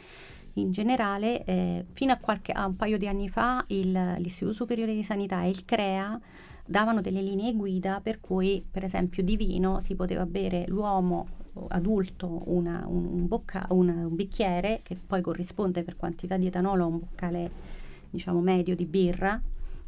In 0.57 0.71
generale, 0.71 1.43
eh, 1.45 1.85
fino 1.93 2.11
a, 2.11 2.17
qualche, 2.17 2.51
a, 2.51 2.67
un 2.67 2.75
paio 2.75 2.99
di 2.99 3.07
anni 3.07 3.29
fa, 3.29 3.63
il, 3.69 4.15
l'Istituto 4.19 4.53
Superiore 4.53 4.93
di 4.93 5.03
Sanità 5.03 5.41
e 5.41 5.49
il 5.49 5.65
CREA 5.65 6.19
davano 6.65 7.01
delle 7.01 7.21
linee 7.21 7.53
guida 7.53 7.99
per 8.01 8.19
cui, 8.19 8.63
per 8.69 8.83
esempio, 8.83 9.23
di 9.23 9.35
vino 9.35 9.79
si 9.79 9.95
poteva 9.95 10.25
bere 10.25 10.65
l'uomo 10.67 11.41
adulto 11.69 12.43
una, 12.45 12.83
un, 12.87 13.05
un, 13.05 13.27
bocca, 13.27 13.65
una, 13.69 13.93
un, 14.07 14.15
bicchiere 14.15 14.81
che 14.83 14.95
poi 14.95 15.21
corrisponde 15.21 15.83
per 15.83 15.95
quantità 15.95 16.37
di 16.37 16.47
etanolo 16.47 16.83
a 16.83 16.87
un 16.87 16.99
boccale 16.99 17.51
diciamo 18.09 18.39
medio 18.39 18.75
di 18.75 18.85
birra 18.85 19.39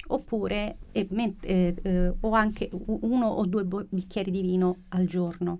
oppure 0.07 0.77
eh, 0.91 1.07
eh, 1.41 2.13
o 2.19 2.31
anche 2.31 2.69
uno 2.71 3.27
o 3.27 3.45
due 3.45 3.65
bicchieri 3.89 4.29
di 4.29 4.41
vino 4.41 4.75
al 4.89 5.05
giorno 5.05 5.59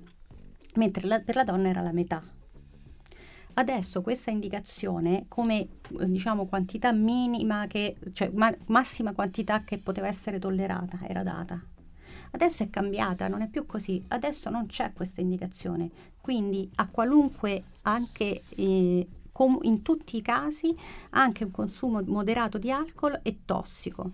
mentre 0.75 1.08
la, 1.08 1.19
per 1.21 1.36
la 1.36 1.43
donna 1.43 1.69
era 1.69 1.82
la 1.82 1.91
metà 1.91 2.21
adesso 3.55 4.01
questa 4.01 4.31
indicazione 4.31 5.25
come 5.27 5.67
diciamo 5.89 6.45
quantità 6.45 6.91
minima 6.91 7.67
che 7.67 7.95
cioè 8.13 8.29
ma, 8.33 8.53
massima 8.67 9.13
quantità 9.13 9.61
che 9.63 9.77
poteva 9.77 10.07
essere 10.07 10.39
tollerata 10.39 10.99
era 11.07 11.23
data 11.23 11.61
Adesso 12.35 12.63
è 12.63 12.69
cambiata, 12.69 13.29
non 13.29 13.41
è 13.41 13.49
più 13.49 13.65
così, 13.65 14.03
adesso 14.09 14.49
non 14.49 14.67
c'è 14.67 14.91
questa 14.91 15.21
indicazione, 15.21 15.89
quindi 16.19 16.69
a 16.75 16.87
qualunque, 16.89 17.63
anche 17.83 18.41
eh, 18.57 19.07
com- 19.31 19.59
in 19.61 19.81
tutti 19.81 20.17
i 20.17 20.21
casi, 20.21 20.75
anche 21.11 21.45
un 21.45 21.51
consumo 21.51 22.01
moderato 22.05 22.57
di 22.57 22.69
alcol 22.69 23.21
è 23.23 23.33
tossico. 23.45 24.11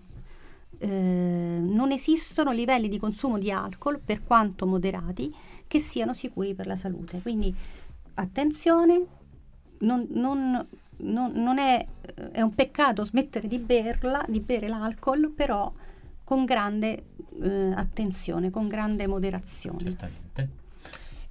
Eh, 0.78 0.86
non 0.88 1.90
esistono 1.90 2.52
livelli 2.52 2.88
di 2.88 2.98
consumo 2.98 3.38
di 3.38 3.50
alcol, 3.50 3.98
per 3.98 4.22
quanto 4.22 4.66
moderati, 4.66 5.34
che 5.66 5.80
siano 5.80 6.12
sicuri 6.12 6.54
per 6.54 6.68
la 6.68 6.76
salute. 6.76 7.20
Quindi 7.22 7.52
attenzione, 8.14 9.04
non, 9.82 10.06
non, 10.10 10.66
non, 10.96 11.32
non 11.34 11.58
è, 11.58 11.86
è, 12.32 12.40
un 12.40 12.54
peccato 12.54 13.04
smettere 13.04 13.48
di 13.48 13.58
berla, 13.58 14.24
di 14.26 14.40
bere 14.40 14.68
l'alcol, 14.68 15.30
però 15.30 15.72
con 16.24 16.44
grande 16.44 17.04
eh, 17.42 17.72
attenzione, 17.74 18.50
con 18.50 18.68
grande 18.68 19.06
moderazione. 19.06 19.82
Certamente. 19.82 20.60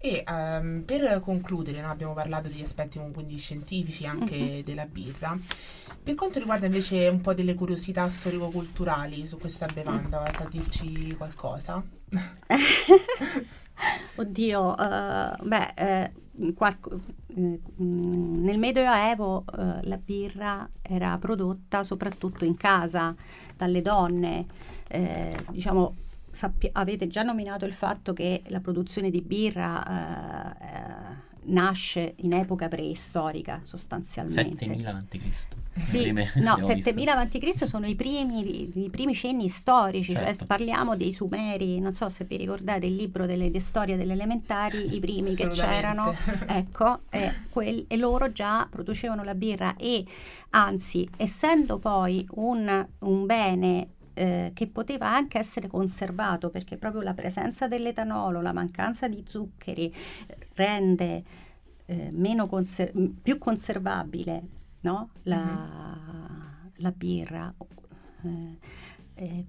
E 0.03 0.23
um, 0.27 0.81
per 0.83 1.19
concludere, 1.19 1.79
no, 1.79 1.89
abbiamo 1.89 2.13
parlato 2.13 2.47
degli 2.47 2.63
aspetti 2.63 2.99
quindi 3.13 3.37
scientifici 3.37 4.07
anche 4.07 4.35
uh-huh. 4.35 4.63
della 4.63 4.85
birra. 4.85 5.37
Per 6.03 6.15
quanto 6.15 6.39
riguarda 6.39 6.65
invece 6.65 7.07
un 7.07 7.21
po' 7.21 7.35
delle 7.35 7.53
curiosità 7.53 8.09
storico-culturali 8.09 9.27
su 9.27 9.37
questa 9.37 9.67
bevanda, 9.71 10.23
uh 10.23 10.33
sa 10.33 10.47
dirci 10.49 11.13
qualcosa? 11.15 11.83
Oddio, 14.15 14.69
uh, 14.69 15.45
beh, 15.45 15.73
eh, 15.75 16.11
qualco, 16.53 16.99
eh, 17.35 17.59
nel 17.75 18.57
Medioevo 18.57 19.43
eh, 19.45 19.79
la 19.83 19.97
birra 19.97 20.67
era 20.81 21.17
prodotta 21.17 21.83
soprattutto 21.83 22.45
in 22.45 22.57
casa 22.57 23.15
dalle 23.55 23.81
donne. 23.81 24.45
Eh, 24.87 25.37
diciamo, 25.49 25.95
sappi- 26.31 26.69
avete 26.71 27.07
già 27.07 27.23
nominato 27.23 27.65
il 27.65 27.73
fatto 27.73 28.13
che 28.13 28.41
la 28.47 28.59
produzione 28.59 29.09
di 29.09 29.21
birra 29.21 30.55
eh, 30.57 30.65
eh 30.65 31.29
nasce 31.43 32.13
in 32.17 32.33
epoca 32.33 32.67
preistorica 32.67 33.61
sostanzialmente. 33.63 34.65
7000 34.65 34.89
a.C. 34.89 35.19
Sì, 35.71 36.11
no, 36.35 36.57
7000 36.61 37.17
a.C. 37.17 37.67
sono 37.67 37.87
i 37.87 37.95
primi, 37.95 38.83
i 38.85 38.89
primi 38.89 39.13
cenni 39.13 39.47
storici, 39.47 40.13
cioè 40.13 40.23
certo. 40.25 40.39
cioè 40.39 40.47
parliamo 40.47 40.95
dei 40.95 41.13
Sumeri, 41.13 41.79
non 41.79 41.93
so 41.93 42.09
se 42.09 42.25
vi 42.25 42.37
ricordate 42.37 42.85
il 42.85 42.95
libro 42.95 43.25
delle, 43.25 43.49
de 43.49 43.59
storie 43.59 43.97
delle 43.97 44.13
elementari, 44.13 44.95
i 44.95 44.99
primi 44.99 45.33
che 45.33 45.47
c'erano, 45.47 46.13
ecco, 46.47 46.99
e, 47.09 47.33
quel, 47.49 47.85
e 47.87 47.97
loro 47.97 48.31
già 48.31 48.67
producevano 48.69 49.23
la 49.23 49.35
birra 49.35 49.75
e 49.77 50.05
anzi, 50.51 51.07
essendo 51.17 51.79
poi 51.79 52.27
un, 52.31 52.87
un 52.99 53.25
bene 53.25 53.87
eh, 54.13 54.51
che 54.53 54.67
poteva 54.67 55.07
anche 55.07 55.37
essere 55.37 55.67
conservato 55.67 56.49
perché 56.49 56.77
proprio 56.77 57.01
la 57.01 57.13
presenza 57.13 57.67
dell'etanolo, 57.67 58.41
la 58.41 58.51
mancanza 58.51 59.07
di 59.07 59.23
zuccheri 59.27 59.93
eh, 60.27 60.35
rende 60.61 61.23
eh, 61.85 62.47
conser- 62.47 62.93
più 63.21 63.37
conservabile 63.37 64.43
no? 64.81 65.09
la, 65.23 65.37
mm-hmm. 65.37 66.69
la, 66.75 66.91
birra. 66.91 67.53
Eh, 69.15 69.45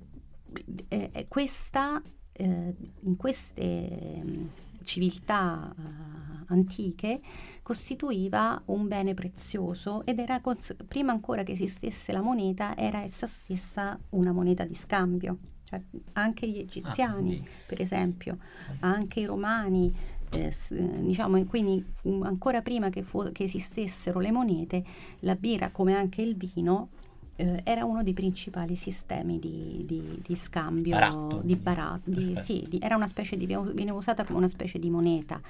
eh, 0.88 1.26
questa, 1.28 2.02
in 2.34 3.16
queste 3.16 4.50
civiltà 4.82 5.74
uh, 5.74 6.44
antiche 6.48 7.20
costituiva 7.62 8.60
un 8.66 8.88
bene 8.88 9.14
prezioso 9.14 10.04
ed 10.04 10.18
era 10.18 10.40
cons- 10.40 10.76
prima 10.86 11.12
ancora 11.12 11.42
che 11.42 11.52
esistesse 11.52 12.12
la 12.12 12.20
moneta 12.20 12.76
era 12.76 13.02
essa 13.02 13.26
stessa 13.26 13.98
una 14.10 14.32
moneta 14.32 14.64
di 14.64 14.74
scambio. 14.74 15.38
Cioè, 15.64 15.80
anche 16.12 16.46
gli 16.46 16.58
egiziani, 16.58 17.42
ah, 17.42 17.48
per 17.66 17.80
esempio, 17.80 18.36
anche 18.80 19.20
i 19.20 19.24
romani, 19.24 19.94
eh, 20.32 20.54
diciamo, 21.00 21.44
quindi 21.44 21.84
ancora 22.22 22.62
prima 22.62 22.90
che, 22.90 23.02
fu- 23.02 23.30
che 23.32 23.44
esistessero 23.44 24.20
le 24.20 24.30
monete, 24.30 24.84
la 25.20 25.34
birra 25.34 25.70
come 25.70 25.94
anche 25.94 26.22
il 26.22 26.36
vino 26.36 26.88
eh, 27.36 27.60
era 27.64 27.84
uno 27.84 28.02
dei 28.02 28.12
principali 28.12 28.76
sistemi 28.76 29.38
di, 29.38 29.84
di, 29.86 30.20
di 30.24 30.36
scambio 30.36 30.92
baratto. 30.92 31.40
di 31.42 31.56
baratto. 31.56 32.10
Di, 32.10 32.38
sì, 32.42 32.66
era 32.80 32.96
una 32.96 33.06
specie 33.06 33.36
di, 33.36 33.46
viene 33.46 33.90
usata 33.90 34.24
come 34.24 34.38
una 34.38 34.48
specie 34.48 34.78
di 34.78 34.90
moneta. 34.90 35.40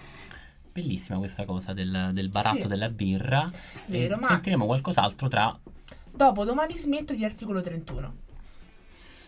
Bellissima 0.73 1.19
questa 1.19 1.45
cosa 1.45 1.75
del, 1.75 2.11
del 2.13 2.31
baratto 2.31 2.63
sì. 2.63 2.69
della 2.69 2.89
birra. 2.89 3.51
Vero, 3.87 4.17
ma 4.17 4.27
sentiremo 4.27 4.65
qualcos'altro 4.65 5.29
tra... 5.29 5.55
Dopo 6.15 6.45
domani 6.45 6.77
smetto 6.77 7.15
di 7.15 7.25
articolo 7.25 7.61
31. 7.61 8.31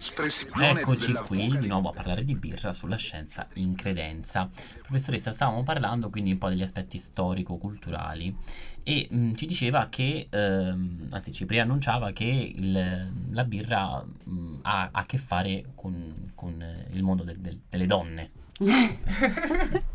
Eccoci 0.06 1.14
qui 1.14 1.56
di 1.58 1.66
nuovo 1.66 1.88
a 1.88 1.92
parlare 1.92 2.26
di 2.26 2.34
birra 2.34 2.74
sulla 2.74 2.96
scienza 2.96 3.48
in 3.54 3.74
credenza. 3.74 4.50
Professoressa, 4.82 5.32
stavamo 5.32 5.62
parlando 5.62 6.10
quindi 6.10 6.32
un 6.32 6.38
po' 6.38 6.50
degli 6.50 6.60
aspetti 6.60 6.98
storico-culturali 6.98 8.36
e 8.82 9.08
mh, 9.10 9.32
ci 9.32 9.46
diceva 9.46 9.88
che, 9.88 10.26
ehm, 10.28 11.08
anzi 11.10 11.32
ci 11.32 11.46
preannunciava 11.46 12.12
che 12.12 12.52
il, 12.54 13.10
la 13.30 13.44
birra 13.44 14.04
mh, 14.04 14.58
ha, 14.60 14.82
ha, 14.82 14.88
a 14.92 15.06
che 15.06 15.16
fare 15.16 15.72
con, 15.74 16.32
con 16.34 16.86
il 16.90 17.02
mondo 17.02 17.22
del, 17.22 17.38
del, 17.38 17.58
delle 17.66 17.86
donne. 17.86 18.30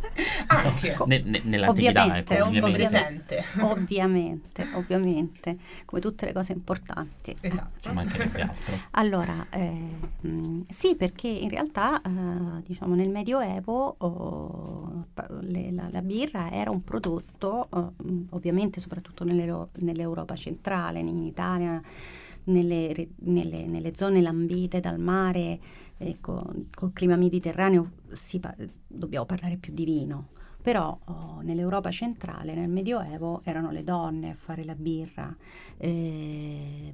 Anche 0.52 0.98
ne, 1.06 1.22
ne, 1.24 1.42
nell'antichità 1.44 2.04
ovviamente, 2.04 2.36
ecco, 2.36 2.66
ovviamente. 2.66 3.44
ovviamente, 3.60 4.68
ovviamente, 4.74 5.58
come 5.86 6.02
tutte 6.02 6.26
le 6.26 6.34
cose 6.34 6.54
importanti. 6.54 7.36
Esatto. 7.40 7.80
Ci 7.82 7.92
mancherebbe 7.92 8.42
altro. 8.42 8.76
Allora, 8.92 9.46
eh, 9.52 9.96
mh, 10.22 10.62
sì, 10.70 10.96
perché 10.96 11.28
in 11.28 11.50
realtà, 11.50 12.02
eh, 12.02 12.64
diciamo, 12.66 12.96
nel 12.96 13.10
Medioevo 13.10 13.96
oh, 14.00 15.06
le, 15.42 15.72
la, 15.72 15.88
la, 15.92 16.02
birra 16.02 16.52
era 16.52 16.72
un 16.72 16.84
prodotto, 16.84 17.68
oh, 17.70 17.94
ovviamente 18.32 18.80
soprattutto 18.80 19.24
nelle, 19.24 19.68
nell'Europa 19.76 20.36
centrale, 20.36 21.00
in 21.00 21.24
Italia, 21.26 21.80
nelle, 22.46 23.10
nelle, 23.18 23.68
nelle 23.68 23.94
zone 23.96 24.20
lambite 24.20 24.80
dal 24.80 25.00
mare, 25.00 25.60
ecco, 25.98 26.44
col 26.74 26.92
clima 26.92 27.16
mediterraneo 27.16 27.92
pa- 28.40 28.56
dobbiamo 28.88 29.26
parlare 29.26 29.58
più 29.58 29.74
di 29.74 29.86
vino, 29.86 30.30
però 30.62 30.98
oh, 31.06 31.40
nell'Europa 31.42 31.92
centrale, 31.92 32.54
nel 32.54 32.70
Medioevo, 32.70 33.42
erano 33.44 33.72
le 33.72 33.84
donne 33.84 34.32
a 34.32 34.36
fare 34.36 34.64
la 34.66 34.76
birra, 34.76 35.36
eh, 35.78 36.92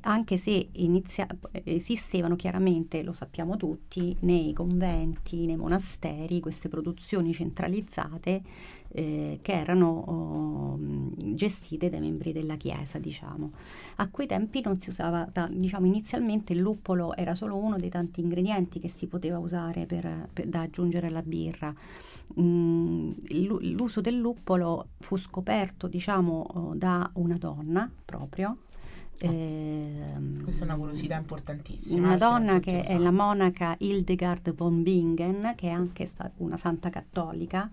anche 0.00 0.36
se 0.36 0.68
inizia- 0.72 1.26
esistevano 1.64 2.36
chiaramente, 2.36 3.02
lo 3.02 3.12
sappiamo 3.12 3.56
tutti, 3.56 4.14
nei 4.20 4.52
conventi, 4.52 5.46
nei 5.46 5.56
monasteri, 5.56 6.40
queste 6.40 6.68
produzioni 6.68 7.32
centralizzate 7.32 8.42
eh, 8.96 9.40
che 9.42 9.52
erano 9.52 9.88
oh, 9.88 10.78
gestite 11.34 11.90
dai 11.90 11.98
membri 12.00 12.32
della 12.32 12.54
Chiesa, 12.54 12.98
diciamo. 12.98 13.50
A 13.96 14.08
quei 14.08 14.28
tempi 14.28 14.60
non 14.62 14.78
si 14.78 14.88
usava, 14.88 15.26
ta- 15.32 15.48
diciamo 15.50 15.86
inizialmente 15.86 16.52
il 16.52 16.60
luppolo 16.60 17.14
era 17.16 17.34
solo 17.34 17.56
uno 17.56 17.76
dei 17.76 17.90
tanti 17.90 18.20
ingredienti 18.20 18.78
che 18.78 18.88
si 18.88 19.06
poteva 19.06 19.38
usare 19.38 19.84
per, 19.86 20.28
per, 20.32 20.46
da 20.46 20.60
aggiungere 20.60 21.08
alla 21.08 21.22
birra. 21.22 21.74
Mm, 22.40 23.12
l'uso 23.28 24.00
del 24.00 24.16
luppolo 24.16 24.90
fu 25.00 25.16
scoperto, 25.16 25.88
diciamo, 25.88 26.46
oh, 26.54 26.74
da 26.74 27.10
una 27.14 27.36
donna 27.36 27.90
proprio, 28.04 28.58
Ehm, 29.18 30.42
Questa 30.42 30.62
è 30.62 30.64
una 30.66 30.76
curiosità 30.76 31.16
importantissima. 31.16 31.98
una 31.98 32.12
che 32.12 32.18
donna 32.18 32.60
che 32.60 32.82
è 32.82 32.98
la 32.98 33.10
monaca 33.12 33.74
Hildegard 33.78 34.52
von 34.54 34.82
Bingen, 34.82 35.52
che 35.56 35.68
è 35.68 35.70
anche 35.70 36.04
stata 36.06 36.32
una 36.38 36.56
santa 36.56 36.90
cattolica, 36.90 37.70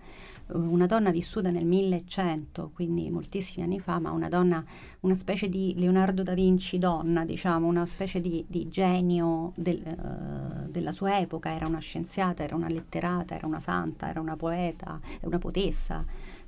una 0.48 0.86
donna 0.86 1.10
vissuta 1.10 1.50
nel 1.50 1.64
1100, 1.64 2.70
quindi 2.74 3.10
moltissimi 3.10 3.64
anni 3.64 3.80
fa, 3.80 3.98
ma 3.98 4.12
una 4.12 4.28
donna, 4.28 4.64
una 5.00 5.14
specie 5.14 5.48
di 5.48 5.74
Leonardo 5.76 6.22
da 6.22 6.34
Vinci 6.34 6.78
donna, 6.78 7.24
diciamo, 7.24 7.66
una 7.66 7.86
specie 7.86 8.20
di, 8.20 8.44
di 8.46 8.68
genio 8.68 9.52
del, 9.54 9.82
eh, 9.82 10.68
della 10.68 10.92
sua 10.92 11.18
epoca, 11.18 11.50
era 11.50 11.66
una 11.66 11.78
scienziata, 11.78 12.42
era 12.42 12.54
una 12.54 12.68
letterata, 12.68 13.34
era 13.34 13.46
una 13.46 13.60
santa, 13.60 14.08
era 14.08 14.20
una 14.20 14.36
poeta, 14.36 15.00
una 15.22 15.38
potessa. 15.38 16.04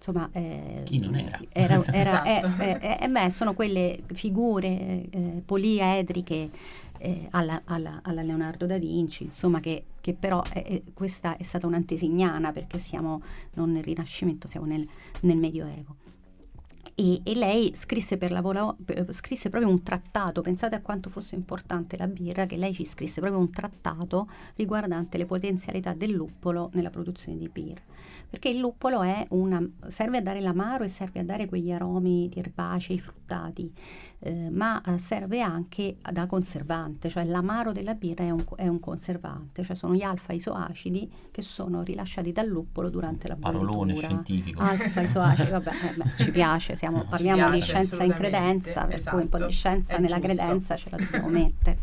Insomma, 0.07 0.29
eh, 0.33 0.83
Chi 0.85 0.99
non 0.99 1.14
era? 1.17 1.40
era, 1.51 1.83
era- 1.90 2.25
Esatto. 2.27 2.62
eh, 2.62 2.79
eh, 2.79 2.99
eh, 3.01 3.09
beh, 3.09 3.31
sono 3.31 3.55
quelle 3.55 4.03
figure 4.12 5.09
eh, 5.11 5.43
poliedriche 5.45 6.51
eh, 6.99 7.27
alla, 7.31 7.62
alla- 7.64 8.01
alla 8.03 8.21
Leonardo 8.23 8.67
da 8.67 8.77
Vinci, 8.77 9.25
insomma, 9.25 9.61
che, 9.61 9.85
che 10.03 10.12
però 10.12 10.43
eh, 10.53 10.62
eh, 10.67 10.83
questa 10.93 11.38
è 11.38 11.43
stata 11.43 11.67
un'antesignana 11.67 12.53
perché 12.53 12.79
siamo 12.81 13.23
non 13.55 13.73
nel 13.73 13.83
Rinascimento, 13.83 14.47
siamo 14.47 14.67
nel, 14.67 14.87
nel 15.21 15.38
Medioevo. 15.38 15.97
E, 16.97 17.21
e 17.25 17.35
lei 17.35 17.73
scrisse, 17.75 18.19
per 18.19 18.31
lavoro, 18.31 18.77
scrisse 19.11 19.49
proprio 19.49 19.71
un 19.71 19.83
trattato, 19.83 20.43
pensate 20.43 20.77
a 20.77 20.81
quanto 20.81 21.09
fosse 21.11 21.35
importante 21.35 21.97
la 21.97 22.07
birra, 22.07 22.45
che 22.47 22.57
lei 22.57 22.73
ci 22.75 22.85
scrisse 22.85 23.21
proprio 23.21 23.40
un 23.40 23.51
trattato 23.51 24.29
riguardante 24.57 25.17
le 25.19 25.25
potenzialità 25.27 25.93
del 25.95 26.12
luppolo 26.12 26.69
nella 26.75 26.90
produzione 26.90 27.37
di 27.38 27.49
birra. 27.49 27.81
Perché 28.35 28.49
il 28.49 28.59
luppolo 28.59 29.03
è 29.03 29.25
una, 29.31 29.64
serve 29.87 30.16
a 30.18 30.20
dare 30.20 30.40
l'amaro 30.40 30.83
e 30.83 30.88
serve 30.88 31.20
a 31.20 31.23
dare 31.25 31.47
quegli 31.47 31.70
aromi 31.70 32.29
di 32.29 32.40
erbacei, 32.40 32.99
fruttati, 32.99 33.73
eh, 34.18 34.51
ma 34.51 34.83
eh, 34.83 34.99
serve 34.99 35.40
anche 35.40 35.99
da 36.11 36.27
conservante, 36.27 37.09
cioè 37.09 37.23
l'amaro 37.23 37.70
della 37.70 37.94
birra 37.94 38.25
è 38.25 38.31
un, 38.31 38.42
è 38.57 38.66
un 38.66 38.81
conservante, 38.81 39.62
cioè 39.62 39.77
sono 39.77 39.94
gli 39.94 40.03
alfa-isoacidi 40.03 41.09
che 41.31 41.42
sono 41.42 41.85
rilasciati 41.85 42.33
dal 42.33 42.49
luppolo 42.49 42.90
durante 42.90 43.29
la 43.29 43.37
Parolone 43.37 43.92
bollitura. 43.92 44.09
scientifico. 44.09 44.61
Alfa-isoacidi, 44.62 45.51
vabbè, 45.51 45.70
eh, 45.70 45.94
beh, 45.94 46.11
ci 46.16 46.31
piace, 46.33 46.75
siamo- 46.77 47.03
Ci 47.03 47.07
parliamo 47.11 47.51
di 47.51 47.59
piace, 47.59 47.73
scienza 47.73 48.03
in 48.03 48.14
credenza, 48.14 48.85
per 48.87 49.01
cui 49.01 49.20
un 49.20 49.29
po' 49.29 49.37
esatto, 49.37 49.47
di 49.47 49.53
scienza 49.53 49.94
è 49.94 50.01
nella 50.01 50.18
giusto. 50.18 50.35
credenza 50.35 50.75
ce 50.75 50.90
la 50.90 50.97
dobbiamo 50.97 51.29
mettere. 51.29 51.79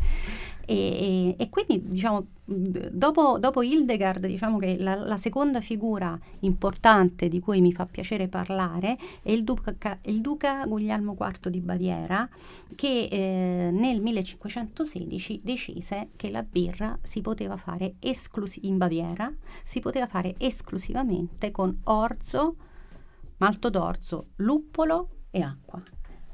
E, 0.72 1.34
e- 1.38 1.42
e 1.42 1.48
quindi 1.50 1.82
diciamo, 1.90 2.26
dopo, 2.44 3.38
dopo 3.38 3.62
Hildegard, 3.62 4.26
diciamo 4.26 4.58
che 4.58 4.76
la, 4.78 4.94
la 4.94 5.16
seconda 5.16 5.60
figura 5.60 6.18
importante 6.40 7.28
di 7.28 7.40
cui 7.40 7.60
mi 7.60 7.72
fa 7.72 7.86
piacere 7.86 8.28
parlare 8.28 8.96
è 9.22 9.30
il 9.30 9.44
duca, 9.44 9.76
il 10.04 10.20
duca 10.20 10.64
Guglielmo 10.66 11.16
IV 11.18 11.48
di 11.48 11.60
Baviera, 11.60 12.28
che 12.74 13.08
eh, 13.10 13.70
nel 13.70 14.00
1516 14.00 15.40
decise 15.44 16.08
che 16.16 16.30
la 16.30 16.42
birra 16.42 16.98
si 17.02 17.20
poteva 17.20 17.56
fare 17.56 17.94
esclusi- 18.00 18.66
in 18.66 18.78
Baviera, 18.78 19.32
si 19.64 19.80
poteva 19.80 20.06
fare 20.06 20.34
esclusivamente 20.38 21.50
con 21.50 21.80
orzo, 21.84 22.56
malto 23.38 23.68
d'orzo, 23.70 24.28
luppolo 24.36 25.08
e 25.30 25.42
acqua 25.42 25.82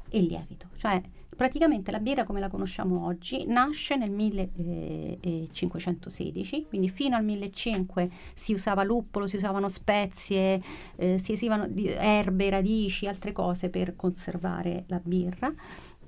e 0.09 0.21
lievito. 0.21 0.67
Cioè 0.75 1.01
praticamente 1.39 1.89
la 1.89 2.01
birra 2.01 2.25
come 2.25 2.41
la 2.41 2.49
conosciamo 2.49 3.05
oggi 3.05 3.45
nasce 3.45 3.95
nel 3.95 4.11
1516, 4.11 6.65
quindi 6.67 6.89
fino 6.89 7.15
al 7.15 7.23
1500 7.23 8.09
si 8.33 8.51
usava 8.51 8.83
luppolo, 8.83 9.25
si 9.25 9.37
usavano 9.37 9.69
spezie, 9.69 10.61
eh, 10.97 11.17
si 11.17 11.31
usavano 11.31 11.69
erbe, 11.73 12.49
radici, 12.49 13.07
altre 13.07 13.31
cose 13.31 13.69
per 13.69 13.95
conservare 13.95 14.83
la 14.87 14.99
birra. 15.01 15.53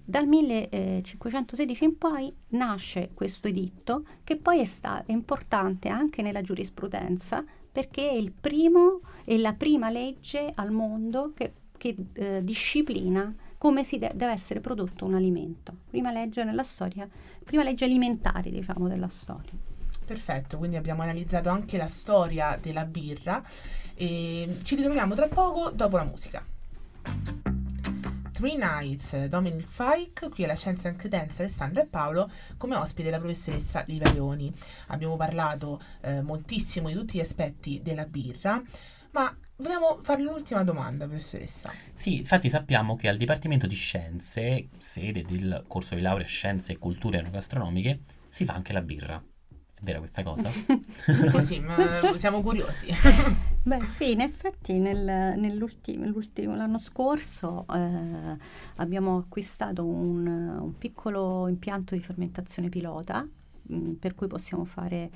Dal 0.04 0.28
1516 0.28 1.84
in 1.86 1.98
poi 1.98 2.30
nasce 2.50 3.12
questo 3.14 3.48
editto 3.48 4.04
che 4.26 4.36
poi 4.36 4.60
è, 4.60 4.66
sta- 4.66 5.06
è 5.06 5.14
importante 5.14 5.88
anche 5.88 6.22
nella 6.22 6.42
giurisprudenza 6.42 7.42
perché 7.72 8.10
è 8.10 8.16
il 8.16 8.34
primo 8.34 9.00
e 9.24 9.38
la 9.38 9.54
prima 9.54 9.90
legge 9.90 10.52
al 10.54 10.72
mondo 10.72 11.32
che, 11.34 11.54
che, 11.78 11.96
eh, 12.12 12.44
disciplina 12.44 13.34
come 13.62 13.84
si 13.84 14.00
de- 14.00 14.14
deve 14.16 14.32
essere 14.32 14.60
prodotto 14.60 15.06
un 15.06 15.14
alimento. 15.14 15.72
Prima 15.88 16.12
legge 16.12 16.44
nella 16.44 16.64
storia, 16.64 17.08
prima 17.44 17.62
legge 17.62 17.86
alimentare, 17.86 18.50
diciamo, 18.50 18.88
della 18.88 19.08
storia. 19.08 19.52
Perfetto, 20.04 20.58
quindi 20.58 20.78
abbiamo 20.78 21.04
analizzato 21.04 21.50
anche 21.50 21.78
la 21.78 21.86
storia 21.86 22.58
della 22.60 22.86
birra 22.86 23.44
e 23.94 24.50
ci 24.64 24.74
ritroviamo 24.74 25.14
tra 25.14 25.28
poco 25.28 25.70
dopo 25.70 25.98
la 25.98 26.04
musica. 26.06 26.44
Three 28.32 28.58
Nights, 28.58 29.26
Dominic 29.26 29.68
Fike, 29.68 30.30
qui 30.30 30.44
alla 30.44 30.56
Scienza 30.56 30.90
in 30.90 30.96
Credenza 30.96 31.44
Alessandra 31.44 31.84
e 31.84 31.86
Paolo, 31.86 32.32
come 32.58 32.76
ospite 32.76 33.12
la 33.12 33.20
professoressa 33.20 33.84
Livaioni. 33.86 34.52
Abbiamo 34.88 35.18
parlato 35.18 35.80
eh, 36.02 36.22
moltissimo 36.22 36.88
di 36.88 36.96
tutti 36.96 37.20
gli 37.20 37.22
aspetti 37.22 37.80
della 37.84 38.06
birra, 38.06 38.60
ma 39.12 39.32
vogliamo 39.62 40.00
farle 40.02 40.28
un'ultima 40.28 40.64
domanda, 40.64 41.06
professoressa. 41.06 41.72
Sì, 41.96 42.18
infatti 42.18 42.50
sappiamo 42.50 42.96
che 42.96 43.08
al 43.08 43.18
Dipartimento 43.18 43.68
di 43.68 43.76
Scienze, 43.76 44.68
sede 44.78 45.22
del 45.24 45.64
corso 45.68 45.96
di 45.96 46.02
laurea 46.02 46.26
Scienze 46.26 46.74
e 46.74 46.78
Culture 46.78 47.20
Enogastronomiche, 47.20 48.00
si 48.28 48.44
fa 48.46 48.54
anche 48.54 48.74
la 48.74 48.82
birra. 48.82 49.22
È 49.74 49.80
vera 49.84 50.00
questa 50.00 50.24
cosa? 50.24 50.50
Così, 51.32 51.60
ma 51.60 51.78
siamo 52.18 52.42
curiosi. 52.42 52.88
Beh 53.64 53.86
sì, 53.86 54.12
in 54.12 54.22
effetti 54.22 54.80
nel- 54.80 55.38
nell'ultimo, 55.38 56.06
l'ultimo- 56.06 56.56
l'anno 56.56 56.80
scorso 56.80 57.66
eh, 57.72 58.38
abbiamo 58.78 59.18
acquistato 59.18 59.86
un, 59.86 60.26
un 60.26 60.78
piccolo 60.78 61.48
impianto 61.48 61.94
di 61.94 62.02
fermentazione 62.02 62.70
pilota 62.70 63.28
mh, 63.62 63.92
per 63.94 64.16
cui 64.16 64.26
possiamo 64.26 64.66
fare 64.66 65.10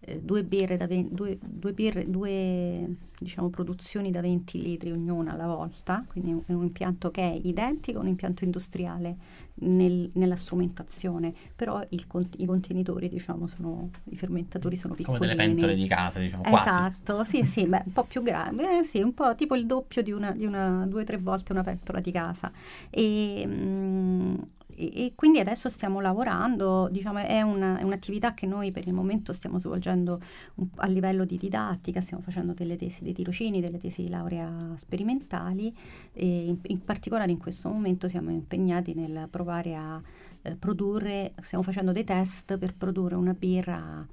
eh, 0.00 0.20
due 0.22 0.44
birre, 0.44 0.76
da 0.76 0.86
ven- 0.86 1.08
due, 1.10 1.38
due 1.40 1.72
birre- 1.72 2.08
due, 2.08 2.94
diciamo, 3.18 3.48
produzioni 3.48 4.10
da 4.10 4.20
20 4.20 4.60
litri 4.62 4.92
ognuna 4.92 5.32
alla 5.32 5.46
volta, 5.46 6.04
quindi 6.08 6.42
è 6.46 6.52
un 6.52 6.62
impianto 6.62 7.10
che 7.10 7.22
è 7.22 7.38
identico 7.42 7.98
a 7.98 8.02
un 8.02 8.08
impianto 8.08 8.44
industriale 8.44 9.16
nel- 9.60 10.10
nella 10.14 10.36
strumentazione, 10.36 11.34
però 11.56 11.84
con- 12.06 12.26
i 12.36 12.46
contenitori, 12.46 13.08
diciamo, 13.08 13.46
sono, 13.48 13.90
i 14.10 14.16
fermentatori 14.16 14.76
sono 14.76 14.94
Come 14.94 15.18
piccolini. 15.18 15.36
delle 15.36 15.48
pentole 15.48 15.74
di 15.74 15.86
casa, 15.88 16.20
diciamo, 16.20 16.42
quasi. 16.44 16.68
Esatto, 16.68 17.24
sì, 17.24 17.44
sì, 17.44 17.66
beh, 17.66 17.82
un 17.86 17.92
po' 17.92 18.04
più 18.04 18.22
grande, 18.22 18.78
eh, 18.78 18.84
sì, 18.84 19.00
un 19.02 19.12
po' 19.14 19.34
tipo 19.34 19.56
il 19.56 19.66
doppio 19.66 20.02
di 20.02 20.12
una, 20.12 20.30
di 20.30 20.44
una 20.46 20.86
due 20.86 21.02
o 21.02 21.04
tre 21.04 21.16
volte 21.18 21.50
una 21.52 21.64
pentola 21.64 21.98
di 22.00 22.12
casa. 22.12 22.52
E, 22.90 23.44
mm, 23.46 24.34
e- 24.78 25.04
e 25.06 25.12
quindi 25.14 25.38
adesso 25.40 25.68
stiamo 25.68 26.00
lavorando, 26.00 26.88
diciamo, 26.90 27.18
è, 27.18 27.42
una- 27.42 27.78
è 27.78 27.82
un'attività 27.82 28.34
che 28.34 28.46
noi 28.46 28.70
per 28.70 28.86
il 28.86 28.92
momento 28.92 29.32
stiamo 29.32 29.58
svolgendo 29.58 30.20
un- 30.56 30.68
a 30.76 30.86
livello 30.86 31.24
di 31.24 31.36
didattica, 31.36 32.00
stiamo 32.00 32.22
facendo 32.22 32.52
delle 32.52 32.76
tesi 32.76 33.02
di 33.02 33.12
tirocini, 33.12 33.60
delle 33.60 33.78
tesi 33.78 34.02
di 34.02 34.08
laurea 34.08 34.56
sperimentali 34.76 35.74
e 36.12 36.46
in, 36.46 36.58
in 36.62 36.84
particolare 36.84 37.30
in 37.32 37.38
questo 37.38 37.68
momento 37.68 38.08
siamo 38.08 38.30
impegnati 38.30 38.94
nel 38.94 39.26
provare 39.30 39.74
a 39.74 40.00
eh, 40.42 40.54
produrre, 40.54 41.32
stiamo 41.42 41.64
facendo 41.64 41.92
dei 41.92 42.04
test 42.04 42.56
per 42.58 42.74
produrre 42.74 43.16
una 43.16 43.34
birra 43.34 44.06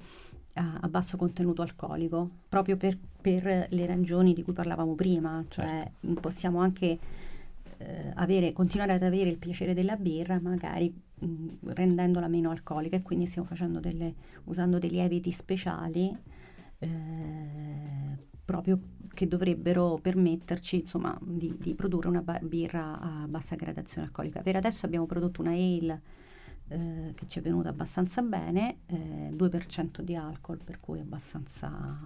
a, 0.54 0.88
basso 0.88 1.16
contenuto 1.16 1.62
alcolico, 1.62 2.28
proprio 2.48 2.76
per, 2.76 2.96
per 3.20 3.66
le 3.68 3.86
ragioni 3.86 4.32
di 4.32 4.42
cui 4.42 4.52
parlavamo 4.54 4.94
prima, 4.94 5.44
cioè 5.48 5.88
mh, 6.00 6.12
possiamo 6.14 6.60
anche 6.60 6.98
eh, 7.78 8.12
avere, 8.14 8.52
continuare 8.52 8.92
ad 8.92 9.02
avere 9.02 9.30
il 9.30 9.38
piacere 9.38 9.74
della 9.74 9.96
birra, 9.96 10.38
magari 10.40 10.92
mh, 11.18 11.48
rendendola 11.72 12.28
meno 12.28 12.50
alcolica 12.50 12.96
e 12.96 13.02
quindi 13.02 13.26
stiamo 13.26 13.46
facendo 13.46 13.80
delle, 13.80 14.14
usando 14.44 14.78
dei 14.78 14.90
lieviti 14.90 15.30
speciali 15.32 16.14
eh, 16.78 16.88
proprio 18.44 18.78
che 19.12 19.26
dovrebbero 19.26 19.98
permetterci 20.00 20.80
insomma 20.80 21.18
di, 21.20 21.56
di 21.58 21.74
produrre 21.74 22.08
una 22.08 22.24
birra 22.42 23.00
a 23.00 23.26
bassa 23.28 23.56
gradazione 23.56 24.06
alcolica. 24.06 24.40
Per 24.42 24.56
adesso 24.56 24.86
abbiamo 24.86 25.06
prodotto 25.06 25.40
una 25.40 25.52
ale 25.52 26.02
eh, 26.68 27.12
che 27.14 27.26
ci 27.26 27.38
è 27.38 27.42
venuta 27.42 27.70
abbastanza 27.70 28.22
bene, 28.22 28.78
eh, 28.86 29.30
2% 29.32 30.00
di 30.00 30.14
alcol, 30.14 30.58
per 30.62 30.80
cui 30.80 31.00
abbastanza 31.00 31.98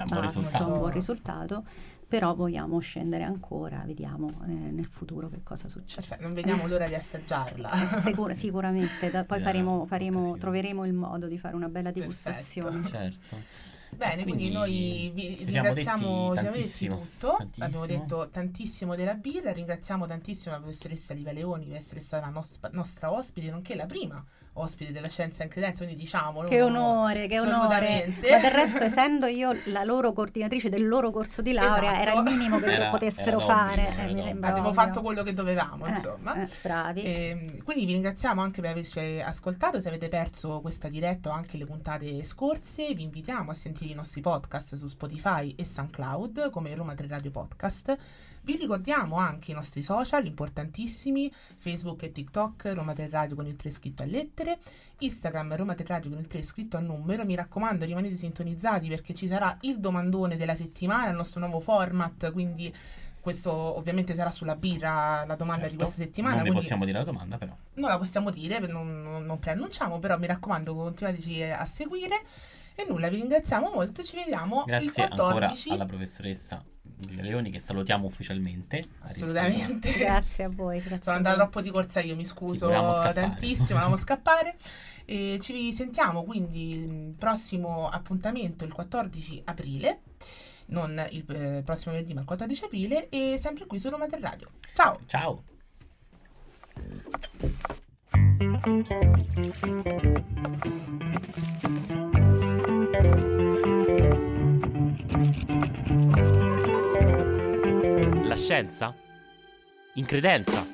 È 0.00 0.02
un 0.02 0.08
buon 0.08 0.20
basso, 0.26 0.38
risultato. 0.38 0.72
un 0.72 0.78
buon 0.78 0.90
risultato, 0.90 1.64
però 2.08 2.34
vogliamo 2.34 2.78
scendere 2.80 3.22
ancora, 3.24 3.82
vediamo 3.84 4.26
eh, 4.46 4.50
nel 4.50 4.86
futuro 4.86 5.28
che 5.28 5.42
cosa 5.42 5.68
succede. 5.68 6.00
Perfetto, 6.00 6.22
non 6.22 6.32
vediamo 6.34 6.66
l'ora 6.66 6.86
di 6.88 6.94
assaggiarla. 6.94 7.98
Eh, 7.98 8.02
sicur- 8.02 8.32
sicuramente, 8.32 9.10
da- 9.10 9.24
poi 9.24 9.38
Eh, 9.38 9.42
faremo, 9.42 9.84
faremo- 9.84 10.36
troveremo 10.38 10.84
il 10.86 10.92
modo 10.94 11.26
di 11.28 11.38
fare 11.38 11.54
una 11.54 11.68
bella 11.68 11.92
Perfetto. 11.92 12.30
degustazione. 12.30 12.86
Certo. 12.88 13.68
Bene, 13.92 14.22
quindi, 14.22 14.50
Quindi 14.50 14.52
noi 14.52 15.10
vi 15.12 15.44
ringraziamo, 15.46 16.32
ci 16.36 16.46
avete 16.46 16.62
tutto, 16.88 17.34
tantissimo. 17.38 17.64
abbiamo 17.64 17.86
detto 17.86 18.28
tantissimo 18.30 18.94
della 18.94 19.14
birra, 19.14 19.52
ringraziamo 19.52 20.06
tantissimo 20.06 20.54
la 20.54 20.60
professoressa 20.60 21.12
Liva 21.12 21.32
Leoni 21.32 21.66
per 21.66 21.76
essere 21.76 21.98
stata 22.00 22.26
la 22.26 22.32
nos- 22.32 22.58
nostra 22.70 23.12
ospite, 23.12 23.50
nonché 23.50 23.74
la 23.74 23.86
prima 23.86 24.24
ospite 24.54 24.92
della 24.92 25.08
Scienza 25.08 25.42
in 25.42 25.48
Credenza, 25.48 25.84
quindi 25.84 26.00
diciamolo. 26.02 26.48
Che 26.48 26.60
onore, 26.62 27.26
che 27.28 27.38
onore. 27.40 27.54
Assolutamente. 27.56 28.30
Ma 28.30 28.38
del 28.38 28.50
resto, 28.50 28.78
essendo 28.84 29.26
io 29.26 29.56
la 29.66 29.84
loro 29.84 30.12
coordinatrice 30.12 30.68
del 30.68 30.86
loro 30.86 31.10
corso 31.10 31.40
di 31.40 31.52
laurea, 31.52 31.92
Esatto. 31.92 32.00
era 32.10 32.12
il 32.14 32.22
minimo 32.36 32.58
che 32.58 32.72
Era- 32.72 32.90
potessero 32.90 33.38
era 33.38 33.46
fare. 33.54 33.96
eh, 33.98 34.12
mi 34.12 34.22
sembra 34.22 34.48
Abbiamo 34.48 34.68
ovvio. 34.68 34.80
fatto 34.82 35.00
quello 35.02 35.22
che 35.22 35.32
dovevamo, 35.32 35.86
Eh, 35.86 35.90
insomma. 35.90 36.42
eh, 36.42 36.48
bravi. 36.62 37.02
Ehm, 37.04 37.62
quindi 37.62 37.86
vi 37.86 37.92
ringraziamo 37.92 38.42
anche 38.42 38.60
per 38.60 38.70
averci 38.72 39.20
ascoltato. 39.24 39.80
Se 39.80 39.88
avete 39.88 40.08
perso 40.08 40.60
questa 40.60 40.88
diretta 40.88 41.30
o 41.30 41.32
anche 41.32 41.56
le 41.56 41.64
puntate 41.64 42.22
scorse, 42.24 42.92
vi 42.94 43.02
invitiamo 43.04 43.50
a 43.50 43.54
sentire 43.54 43.92
i 43.92 43.94
nostri 43.94 44.20
podcast 44.20 44.74
su 44.74 44.88
Spotify 44.88 45.54
e 45.56 45.64
SoundCloud 45.64 46.50
come 46.50 46.74
Roma 46.74 46.94
3 46.94 47.06
Radio 47.08 47.30
Podcast. 47.30 47.96
Vi 48.42 48.56
ricordiamo 48.56 49.16
anche 49.16 49.50
i 49.50 49.54
nostri 49.54 49.82
social 49.82 50.24
importantissimi, 50.24 51.30
Facebook 51.58 52.02
e 52.04 52.12
TikTok, 52.12 52.72
Roma 52.74 52.94
3 52.94 53.08
Radio 53.10 53.36
con 53.36 53.46
il 53.46 53.54
3 53.54 53.70
scritto 53.70 54.02
a 54.02 54.06
lettere, 54.06 54.58
Instagram 54.98 55.56
Roma 55.56 55.74
3 55.74 55.84
Radio 55.86 56.10
con 56.10 56.18
il 56.18 56.26
3 56.26 56.42
scritto 56.42 56.76
a 56.78 56.80
numero. 56.80 57.24
Mi 57.24 57.34
raccomando, 57.34 57.84
rimanete 57.84 58.16
sintonizzati 58.16 58.88
perché 58.88 59.14
ci 59.14 59.26
sarà 59.26 59.56
il 59.60 59.78
domandone 59.78 60.36
della 60.36 60.54
settimana, 60.54 61.10
il 61.10 61.16
nostro 61.16 61.38
nuovo 61.40 61.60
format, 61.60 62.32
quindi 62.32 62.74
questo 63.20 63.52
ovviamente 63.52 64.14
sarà 64.14 64.30
sulla 64.30 64.56
birra 64.56 65.24
la 65.26 65.36
domanda 65.36 65.64
di 65.64 65.70
Certo, 65.70 65.84
questa 65.84 66.02
settimana. 66.02 66.36
Non 66.36 66.44
quindi 66.44 66.60
possiamo 66.60 66.84
dire 66.86 66.98
la 66.98 67.04
domanda, 67.04 67.36
però. 67.36 67.54
non 67.74 67.90
la 67.90 67.98
possiamo 67.98 68.30
dire, 68.30 68.58
non, 68.60 69.02
non, 69.02 69.26
non 69.26 69.38
preannunciamo, 69.38 69.98
però 69.98 70.18
mi 70.18 70.26
raccomando 70.26 70.74
continuateci 70.74 71.42
a 71.42 71.64
seguire. 71.66 72.22
E 72.74 72.86
nulla, 72.88 73.10
vi 73.10 73.16
ringraziamo 73.16 73.70
molto, 73.70 74.02
ci 74.02 74.16
vediamo 74.16 74.60
il 74.60 74.80
Grazie 74.80 75.02
ancora 75.02 75.32
14. 75.32 75.70
alla 75.70 75.84
professoressa 75.84 76.64
Leoni 77.08 77.50
che 77.50 77.58
salutiamo 77.60 78.06
ufficialmente. 78.06 78.82
Assolutamente. 79.00 79.92
Grazie 79.92 80.44
a 80.44 80.48
voi. 80.48 80.78
Grazie 80.78 81.02
Sono 81.02 81.14
a 81.14 81.18
andata 81.18 81.36
troppo 81.36 81.60
di 81.60 81.70
corsa 81.70 82.00
io, 82.00 82.16
mi 82.16 82.24
scuso 82.24 82.68
scappare. 82.68 83.20
tantissimo, 83.20 83.66
volevamo 83.78 83.96
scappare. 83.96 84.56
E 85.04 85.38
ci 85.40 85.72
sentiamo 85.72 86.22
quindi 86.22 87.14
prossimo 87.18 87.88
appuntamento 87.88 88.64
il 88.64 88.72
14 88.72 89.42
aprile, 89.46 90.02
non 90.66 91.04
il 91.10 91.24
eh, 91.28 91.62
prossimo 91.64 91.92
venerdì 91.94 92.14
ma 92.14 92.20
il 92.20 92.26
14 92.26 92.64
aprile 92.64 93.08
e 93.08 93.36
sempre 93.38 93.66
qui 93.66 93.78
su 93.78 93.88
Roma 93.88 94.06
Tre 94.06 94.20
Radio. 94.20 94.50
Ciao! 94.74 94.98
Ciao. 95.06 95.42
La 105.20 105.49
scienza? 108.50 108.92
In 109.94 110.04
credenza? 110.06 110.66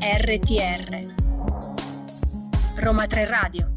RTR 0.00 1.12
Roma 2.76 3.06
3 3.06 3.26
Radio 3.26 3.73